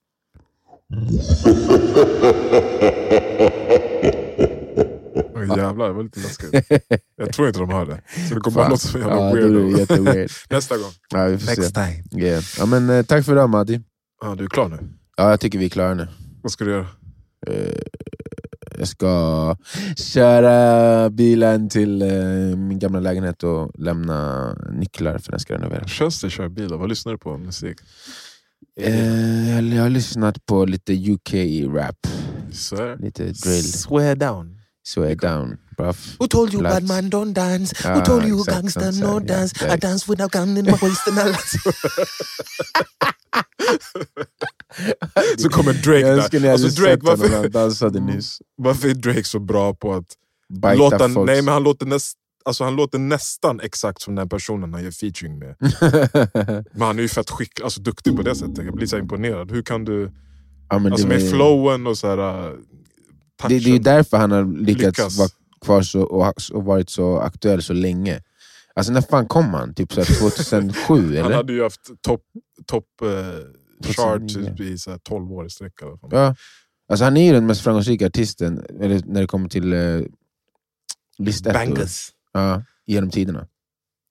Oj, 5.34 5.48
jävlar, 5.56 5.86
det 5.86 5.92
var 5.92 6.02
lite 6.02 6.20
läskigt. 6.20 6.82
Jag 7.16 7.32
tror 7.32 7.48
inte 7.48 7.60
de 7.60 7.70
hör 7.70 7.86
det. 7.86 8.00
Så 8.28 8.34
det 8.34 8.40
kommer 8.40 8.54
bara 8.54 8.68
låta 8.68 8.78
så 8.78 8.98
jävla 8.98 9.16
Ja, 9.16 9.78
jätteweird. 9.78 10.30
Nästa 10.50 10.76
gång. 10.76 10.90
Ja, 11.10 11.24
vi 11.24 11.38
får 11.38 11.62
se. 11.62 11.70
time. 11.70 12.24
Yeah. 12.24 12.42
Ja, 12.58 12.66
men, 12.66 12.90
eh, 12.90 13.02
tack 13.04 13.24
för 13.24 13.32
idag 13.32 13.50
Madi. 13.50 13.80
Ja, 14.22 14.34
du 14.34 14.44
är 14.44 14.48
klar 14.48 14.68
nu? 14.68 14.78
Ja, 15.16 15.30
jag 15.30 15.40
tycker 15.40 15.58
vi 15.58 15.64
är 15.64 15.68
klara 15.68 15.94
nu. 15.94 16.08
Vad 16.42 16.52
ska 16.52 16.64
du 16.64 16.70
göra? 16.70 16.86
Eh, 17.46 17.82
jag 18.78 18.88
ska 18.88 19.56
köra 19.96 21.10
bilen 21.10 21.68
till 21.68 22.02
eh, 22.02 22.08
min 22.56 22.78
gamla 22.78 23.00
lägenhet 23.00 23.42
och 23.42 23.70
lämna 23.78 24.52
nycklar 24.72 25.18
för 25.18 25.30
den 25.30 25.40
ska 25.40 25.54
renoveras. 25.54 25.90
Känns 25.90 26.20
det 26.20 26.26
att 26.26 26.32
köra 26.32 26.48
bil? 26.48 26.68
Vad 26.68 26.88
lyssnar 26.88 27.12
du 27.12 27.18
på? 27.18 27.38
Musik? 27.38 27.76
Eh, 28.80 29.74
jag, 29.76 29.82
har 29.82 29.90
lyssnat 29.90 30.46
på 30.46 30.64
lite 30.64 30.92
UK-rap, 30.92 32.06
lite 32.98 33.22
drill. 33.24 33.72
Swear 33.72 34.16
down. 34.16 34.60
Swear 34.86 35.14
down, 35.14 35.56
bruv. 35.78 35.96
Who 36.18 36.26
told 36.28 36.52
you 36.54 36.60
Bloods. 36.62 36.74
bad 36.74 36.88
man 36.88 37.10
don't 37.10 37.32
dance? 37.34 37.74
Ah, 37.84 37.94
Who 37.94 38.04
told 38.04 38.24
you 38.28 38.38
exakt, 38.40 38.56
gangster 38.56 38.92
no 39.00 39.12
ja, 39.12 39.18
dance? 39.20 39.54
I 39.60 39.64
exakt. 39.64 39.82
dance 39.82 40.10
with 40.12 40.22
a 40.22 40.28
gun 40.32 40.56
in 40.56 40.64
my 40.64 40.72
waist 40.82 41.08
and 41.08 41.18
all 41.18 41.34
Så 45.38 45.48
kommer 45.48 45.72
Drake 45.72 45.98
Jag 46.00 46.16
där. 46.16 46.22
hade 46.40 46.52
Alltså 46.52 46.82
Drake, 46.82 46.98
varför, 47.02 47.28
han 47.36 47.50
dansade 47.50 48.00
nyss. 48.00 48.38
varför 48.56 48.88
är 48.88 48.94
Drake 48.94 49.24
så 49.24 49.38
bra 49.38 49.74
på 49.74 49.94
att 49.94 50.06
Bajta 50.48 50.78
låta... 50.82 51.08
folks. 51.08 51.26
Nej, 51.26 51.42
men 51.42 51.54
han 51.54 51.62
låter, 51.62 51.86
näst, 51.86 52.16
alltså, 52.44 52.64
han 52.64 52.76
låter 52.76 52.98
nästan 52.98 53.60
exakt 53.60 54.02
som 54.02 54.14
den 54.14 54.28
personen 54.28 54.72
han 54.74 54.84
gör 54.84 54.90
featuring 54.90 55.38
med. 55.38 55.54
Men 56.72 56.86
han 56.86 56.98
är 56.98 57.02
ju 57.02 57.08
fett 57.08 57.30
skicklig, 57.30 57.64
alltså, 57.64 57.80
duktig 57.80 58.16
på 58.16 58.22
det 58.22 58.34
sättet. 58.34 58.64
Jag 58.64 58.74
blir 58.74 58.86
så 58.86 58.98
imponerad. 58.98 59.50
Hur 59.50 59.62
kan 59.62 59.84
du... 59.84 60.10
ja, 60.70 60.76
Alltså 60.90 61.06
med 61.06 61.22
var- 61.22 61.28
flowen 61.30 61.86
och 61.86 61.98
så 61.98 62.06
här, 62.08 62.16
touchen. 62.16 63.58
det, 63.58 63.58
det 63.64 63.70
är 63.70 63.72
ju 63.72 63.78
därför 63.78 64.16
han 64.16 64.30
har 64.30 64.44
lyckats 64.60 64.98
Lyckas. 64.98 65.18
vara 65.18 65.28
kvar 65.60 65.82
så, 65.82 66.02
och, 66.02 66.34
och 66.52 66.64
varit 66.64 66.90
så 66.90 67.18
aktuell 67.18 67.62
så 67.62 67.72
länge. 67.72 68.22
Alltså 68.74 68.92
när 68.92 69.00
fan 69.00 69.26
kom 69.26 69.44
han? 69.44 69.74
Typ 69.74 69.92
så 69.92 70.00
här 70.00 70.18
2007 70.20 70.94
Han 70.94 71.14
eller? 71.14 71.36
hade 71.36 71.52
ju 71.52 71.62
haft 71.62 71.80
topp 72.02 72.22
top, 72.66 72.84
chart 73.84 74.20
2009. 74.20 74.44
typ 74.50 74.60
i 74.60 74.78
så 74.78 74.90
här 74.90 74.98
12 74.98 75.32
år 75.32 75.46
i 75.46 75.50
sträck. 75.50 75.72
Ja. 76.10 76.34
Alltså 76.88 77.04
han 77.04 77.16
är 77.16 77.26
ju 77.26 77.32
den 77.32 77.46
mest 77.46 77.60
framgångsrika 77.60 78.06
artisten 78.06 78.64
eller, 78.80 79.02
när 79.06 79.20
det 79.20 79.26
kommer 79.26 79.48
till 79.48 79.72
uh, 79.72 80.06
listettor 81.18 81.52
Bangers. 81.58 82.08
ja, 82.32 82.62
genom 82.86 83.10
tiderna. 83.10 83.46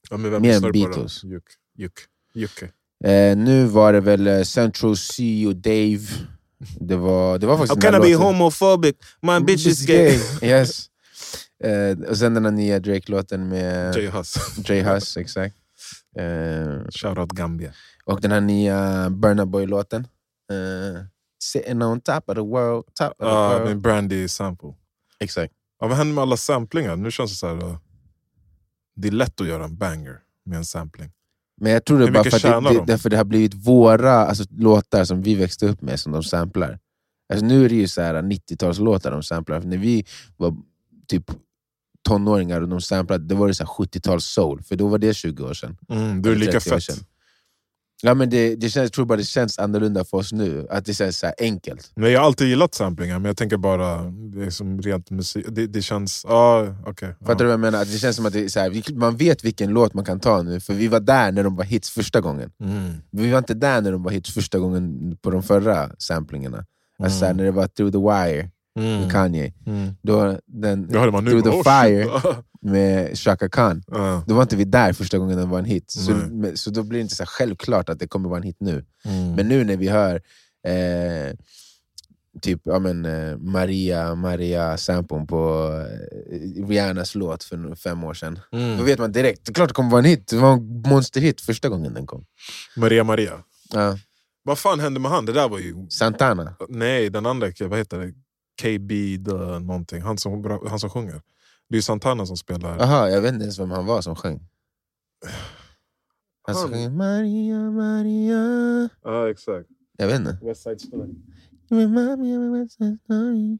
Ja, 0.10 0.18
men 0.18 0.32
vem 0.32 0.42
Mer 0.42 0.66
än? 0.66 0.72
Beatles. 0.72 1.24
Juk, 1.24 1.44
juk, 1.78 1.94
Jocke. 2.34 2.66
Eh, 3.04 3.38
nu 3.38 3.66
var 3.66 3.94
det 3.94 4.00
väl 4.00 4.28
eh, 4.28 4.42
Central 4.42 4.98
C 4.98 5.46
och 5.48 5.56
Dave. 5.56 6.08
Det 6.80 6.96
var, 6.96 7.38
det 7.38 7.48
var 7.48 7.58
faktiskt 7.58 7.84
How 7.84 7.92
can 7.92 8.04
I 8.04 8.10
be 8.10 8.16
homophobic? 8.16 8.96
My 9.22 9.40
bitch 9.40 9.68
is 9.68 9.86
gay. 9.86 10.20
yes. 10.42 10.90
Eh, 11.63 12.10
och 12.10 12.17
sen 12.17 12.34
den 12.34 12.46
här 12.46 12.52
nya 12.52 12.80
Drake-låten 12.80 13.48
med 13.50 13.96
Jay 13.96 14.08
Huss. 14.08 14.36
Jay 14.70 14.82
Huss, 14.82 15.17
exakt. 15.17 15.56
Eh, 16.17 16.84
Shoutout 16.89 17.32
Gambia. 17.32 17.72
och 18.06 18.22
den 18.22 18.32
här 18.32 18.41
nya 18.41 19.10
Burna 19.10 19.46
Boy-låten. 19.46 20.08
Eh, 20.52 21.04
Sitting 21.43 21.82
on 21.84 22.02
top 22.02 22.30
of 22.30 22.36
the 22.36 22.41
world, 22.41 22.84
top 22.93 23.10
of 23.10 23.17
the 23.20 23.26
Ja, 23.26 23.50
world. 23.54 23.65
med 23.70 23.82
Brandy 23.82 24.28
sample. 24.28 24.74
Exakt. 25.20 25.54
Ja, 25.80 25.88
vad 25.88 25.98
händer 25.98 26.13
med 26.15 26.22
alla 26.22 26.38
samplingar? 26.38 26.96
Nu 26.96 27.12
känns 27.12 27.32
det 27.32 27.38
så 27.38 27.48
här. 27.48 27.56
uh, 27.65 27.78
Det 28.96 29.08
är 29.08 29.12
lätt 29.12 29.41
att 29.41 29.48
göra 29.48 29.63
en 29.63 29.78
banger 29.78 30.20
med 30.46 30.58
en 30.58 30.65
sampling. 30.65 31.12
Men 31.62 31.72
jag 31.72 31.86
tror 31.86 32.00
det 32.00 32.06
är 32.06 32.12
bara 32.12 32.24
för 32.24 32.38
att 32.38 32.63
det, 32.63 32.70
det, 32.70 32.76
de? 32.80 32.86
därför 32.86 33.10
det 33.10 33.17
har 33.17 33.24
blivit 33.24 33.54
våra 33.54 34.12
alltså, 34.13 34.43
låtar 34.50 35.04
som 35.06 35.22
vi 35.22 35.36
växte 35.36 35.67
upp 35.67 35.82
med 35.82 36.00
som 36.00 36.12
de 36.12 36.24
samplar. 36.24 36.80
Alltså, 37.34 37.46
nu 37.46 37.65
är 37.65 37.70
det 37.70 37.76
ju 37.76 37.88
så 37.88 38.02
här 38.02 38.13
90-talslåtar 38.22 39.12
de 39.12 39.24
samplar. 39.24 39.62
För 39.62 39.67
när 39.67 39.78
vi 39.78 40.06
var 40.38 40.56
typ 41.08 41.32
tonåringar 42.08 42.62
och 42.62 42.70
de 42.70 42.82
samplade, 42.82 43.24
då 43.24 43.36
var 43.36 43.48
det 43.48 43.54
så 43.54 43.63
här 43.63 43.72
70-tals 43.72 44.26
soul. 44.26 44.62
För 44.63 44.76
då 44.76 44.88
var 44.88 44.98
det 44.98 45.13
20 45.13 45.43
år 45.43 45.54
sedan. 45.54 45.78
Mm, 45.89 46.22
du 46.22 46.32
är 46.32 46.36
lika 46.36 46.52
30 46.52 46.76
år 46.76 46.80
fett. 46.80 47.00
Ja, 48.02 48.13
men 48.13 48.30
det, 48.30 48.56
det 48.56 48.70
känns, 48.70 48.84
jag 48.84 48.93
tror 48.93 49.06
bara 49.06 49.17
det 49.17 49.24
känns 49.24 49.60
annorlunda 49.60 50.06
för 50.06 50.17
oss 50.17 50.32
nu. 50.32 50.67
Att 50.70 50.86
det 50.86 50.93
känns 50.93 51.20
så 51.20 51.26
här 51.26 51.36
enkelt. 51.38 51.91
Men 51.96 52.12
jag 52.12 52.20
har 52.20 52.26
alltid 52.26 52.48
gillat 52.48 52.74
samplingar, 52.74 53.20
men 53.20 53.26
jag 53.26 53.38
tänker 53.38 53.58
bara, 53.58 54.04
det 54.04 54.46
är 54.46 54.50
som 54.50 54.82
rent 54.82 55.10
musik. 55.10 55.46
Det, 55.50 55.67
det 55.67 55.82
känns... 55.82 56.26
Ja, 56.28 56.76
okej. 56.86 57.15
Fattar 57.20 57.36
du 57.36 57.43
vad 57.43 57.54
jag 57.54 57.60
menar? 57.60 57.82
Att 57.82 57.91
det 57.91 57.98
känns 57.98 58.15
som 58.15 58.26
att 58.26 58.34
det 58.34 58.50
så 58.50 58.60
här, 58.60 58.93
man 58.96 59.17
vet 59.17 59.43
vilken 59.43 59.70
låt 59.70 59.93
man 59.93 60.06
kan 60.06 60.20
ta 60.20 60.41
nu, 60.41 60.60
för 60.60 60.74
vi 60.74 60.88
var 60.88 61.00
där 61.00 61.32
när 61.32 61.43
de 61.43 61.56
var 61.56 61.63
hits 61.63 61.89
första 61.89 62.22
gången. 62.22 62.52
Mm. 62.63 62.93
Vi 63.12 63.32
var 63.32 63.38
inte 63.38 63.54
där 63.54 63.82
när 63.82 63.91
de 63.91 64.04
var 64.04 64.12
hits 64.12 64.34
första 64.34 64.60
gången 64.60 65.17
på 65.22 65.30
de 65.30 65.43
förra 65.43 65.89
samplingarna. 65.98 66.65
Alltså 67.00 67.20
så 67.20 67.26
här, 67.26 67.32
Mm. 67.32 67.38
när 67.38 67.43
det 67.43 67.52
var 67.52 67.67
Through 67.67 67.91
the 67.91 67.98
Wire 67.98 68.50
med 68.82 68.98
Mm. 68.98 69.10
Kanye. 69.10 69.54
Mm. 69.66 69.94
Då, 70.02 70.40
den, 70.46 70.90
Jag 70.92 71.00
hörde 71.00 71.12
man 71.12 71.24
nu. 71.26 71.32
Through 71.32 71.52
the 71.63 71.63
fire. 71.70 72.10
med 72.62 73.18
Chaka 73.18 73.50
Khan. 73.50 73.84
Ja. 73.88 74.24
Då 74.28 74.34
var 74.36 74.42
inte 74.42 74.56
vi 74.56 74.63
där 74.63 74.94
första 74.94 75.18
gången 75.18 75.38
den 75.38 75.50
var 75.50 75.60
en 75.60 75.66
hit. 75.66 75.92
Så, 75.92 76.12
men- 76.12 76.58
så 76.58 76.70
då 76.70 76.84
blir 76.84 77.00
det 77.00 77.02
inte 77.04 77.16
så 77.16 77.26
självklart 77.26 77.90
att 77.90 78.00
det 78.00 78.08
kommer 78.08 78.30
vara 78.30 78.38
en 78.38 78.44
hit 78.44 78.58
nu. 78.60 78.86
Mm. 79.06 79.36
Men 79.36 79.48
nu 79.48 79.63
när 79.63 79.78
vi 79.78 79.88
hör 79.88 80.16
eh, 80.68 81.34
typ 82.42 82.62
ja, 82.63 82.80
men, 82.80 83.06
eh, 83.06 83.38
Maria 83.38 84.16
Maria 84.16 84.78
sampon 84.78 85.28
på 85.28 85.72
eh, 86.32 86.68
Rihannas 86.68 87.16
låt 87.16 87.44
för 87.44 87.76
fem 87.76 88.04
år 88.04 88.13
sedan. 88.13 88.40
Mm. 88.52 88.78
Då 88.78 88.84
vet 88.84 89.00
man 89.00 89.12
direkt, 89.12 89.46
det 89.46 89.52
är 89.52 89.54
klart 89.54 89.70
det 89.70 89.74
kommer 89.74 89.90
vara 89.92 90.00
en 90.00 90.06
hit. 90.06 90.28
Det 90.28 90.38
var 90.38 90.54
en 90.54 90.82
monsterhit 90.82 91.42
första 91.42 91.70
gången 91.70 91.94
den 91.94 92.08
kom. 92.08 92.26
Maria 92.78 93.04
Maria. 93.04 93.34
Ja. 93.74 93.98
Vad 94.44 94.60
fan 94.60 94.80
hände 94.80 95.00
med 95.00 95.12
han? 95.12 95.26
Det 95.26 95.34
där 95.34 95.50
var 95.50 95.60
ju... 95.60 95.76
Santana. 95.90 96.56
Nej, 96.70 97.10
den 97.10 97.26
andra, 97.26 97.48
vad 97.60 97.78
heter 97.80 97.98
det? 98.00 98.13
KB 98.62 98.89
the 99.26 99.60
någonting. 99.60 100.02
Han 100.02 100.17
som, 100.17 100.60
han 100.70 100.80
som 100.80 100.89
sjunger. 100.89 101.22
Det 101.70 101.78
är 101.78 101.82
Santana 101.82 102.26
som 102.26 102.38
spelar. 102.38 102.78
Jaha, 102.80 103.10
jag 103.10 103.22
vet 103.22 103.34
inte 103.34 103.43
ens 103.43 103.60
vem 103.60 103.72
han 103.72 103.86
var 103.86 104.02
som 104.02 104.15
sjöng. 104.15 104.39
Han 106.48 106.56
som 106.56 106.74
Han- 106.74 106.82
sjöng 106.84 106.98
Maria 106.98 107.72
Maria. 107.72 108.89
Ja, 109.04 109.30
exakt. 109.30 109.70
Jag 109.98 110.08
vet 110.08 110.20
inte. 110.20 110.39
West 110.41 110.63
Side 110.63 110.82
Story. 110.82 111.10
Remind 111.70 112.20
me 112.20 112.38
of 112.38 112.56
West 112.63 112.78
Side 112.78 112.98
Story. 113.04 113.58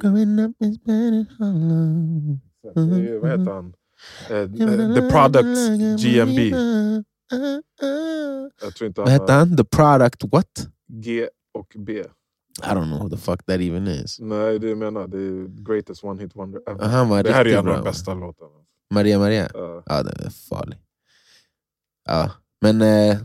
Growing 0.00 0.38
up 0.40 0.56
is 0.62 0.78
better 0.84 1.26
hollow. 1.38 2.38
Vad 3.20 3.30
heter 3.30 3.52
han? 3.52 3.74
Eh, 4.30 4.36
eh, 4.36 4.94
The 4.94 5.10
Product 5.10 5.58
GMB. 6.02 6.38
Jag 8.62 8.74
tror 8.74 8.88
inte 8.88 9.00
Vad 9.00 9.10
hette 9.10 9.32
han? 9.32 9.56
The 9.56 9.64
Product 9.64 10.24
what? 10.32 10.68
G 10.88 11.28
och 11.54 11.72
B. 11.78 12.02
I 12.62 12.68
don't 12.74 12.86
know 12.86 12.98
who 12.98 13.08
the 13.08 13.16
fuck 13.16 13.46
that 13.46 13.60
even 13.60 13.86
is. 13.86 14.20
Nej, 14.20 14.58
det 14.58 14.68
jag 14.68 14.78
menar. 14.78 15.06
Det 15.08 15.18
är 15.18 15.64
greatest 15.64 16.04
one 16.04 16.22
hit 16.22 16.36
wonder 16.36 16.60
ever. 16.70 16.84
Han 16.88 17.08
var 17.08 17.22
det 17.22 17.32
här 17.32 17.44
är 17.44 17.52
en 17.58 17.68
av 17.68 17.74
de 17.76 17.82
bästa 17.84 18.14
låtarna. 18.14 18.50
Maria 18.94 19.18
Maria. 19.18 19.50
Ja. 19.54 19.82
Ja, 19.86 20.02
den 20.02 20.26
är 20.26 20.30
farlig. 20.30 20.78
Ja. 22.04 22.30
Men 22.60 22.82
eh, 22.82 23.18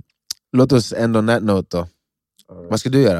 låt 0.52 0.72
oss 0.72 0.94
ändå 0.94 1.20
on 1.20 1.28
that 1.28 1.44
note 1.44 1.78
då. 1.78 1.88
alright. 2.50 2.70
Vad 2.72 2.80
ska 2.80 2.89
du 2.89 3.02
göra? 3.02 3.20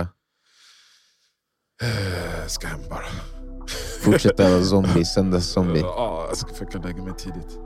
Eh, 1.84 2.48
Ska 2.48 2.68
hem 2.68 2.80
bara. 2.90 3.06
Fortsätta 4.02 4.50
vara 4.50 4.64
zombie, 4.64 5.06
sända 5.06 5.42
zombie. 5.42 5.80
Ja, 5.80 6.26
jag 6.28 6.38
ska 6.38 6.54
försöka 6.54 6.78
lägga 6.78 7.04
mig 7.04 7.14
tidigt. 7.18 7.60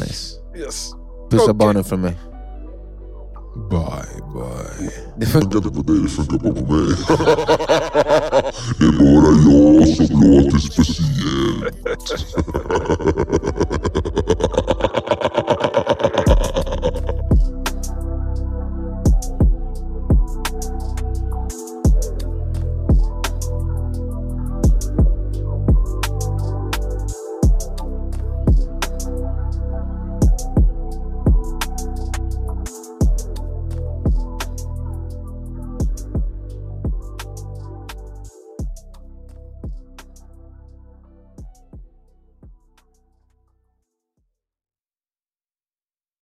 Nice. 0.00 0.36
Yes. 0.56 0.90
Pussa 1.30 1.44
Okej. 1.44 1.54
barnen 1.54 1.84
från 1.84 2.00
mig. 2.00 2.18
Bye, 3.54 4.20
bye. 4.34 4.90
Det 5.16 5.26
funkar. 5.26 5.50
funkar 5.50 5.58
inte 5.58 5.70
på 5.70 5.82
dig, 5.92 6.02
det 6.02 6.08
funkar 6.08 6.38
bara 6.38 6.54
på 6.54 6.60
mig. 6.72 6.96
det 13.18 13.43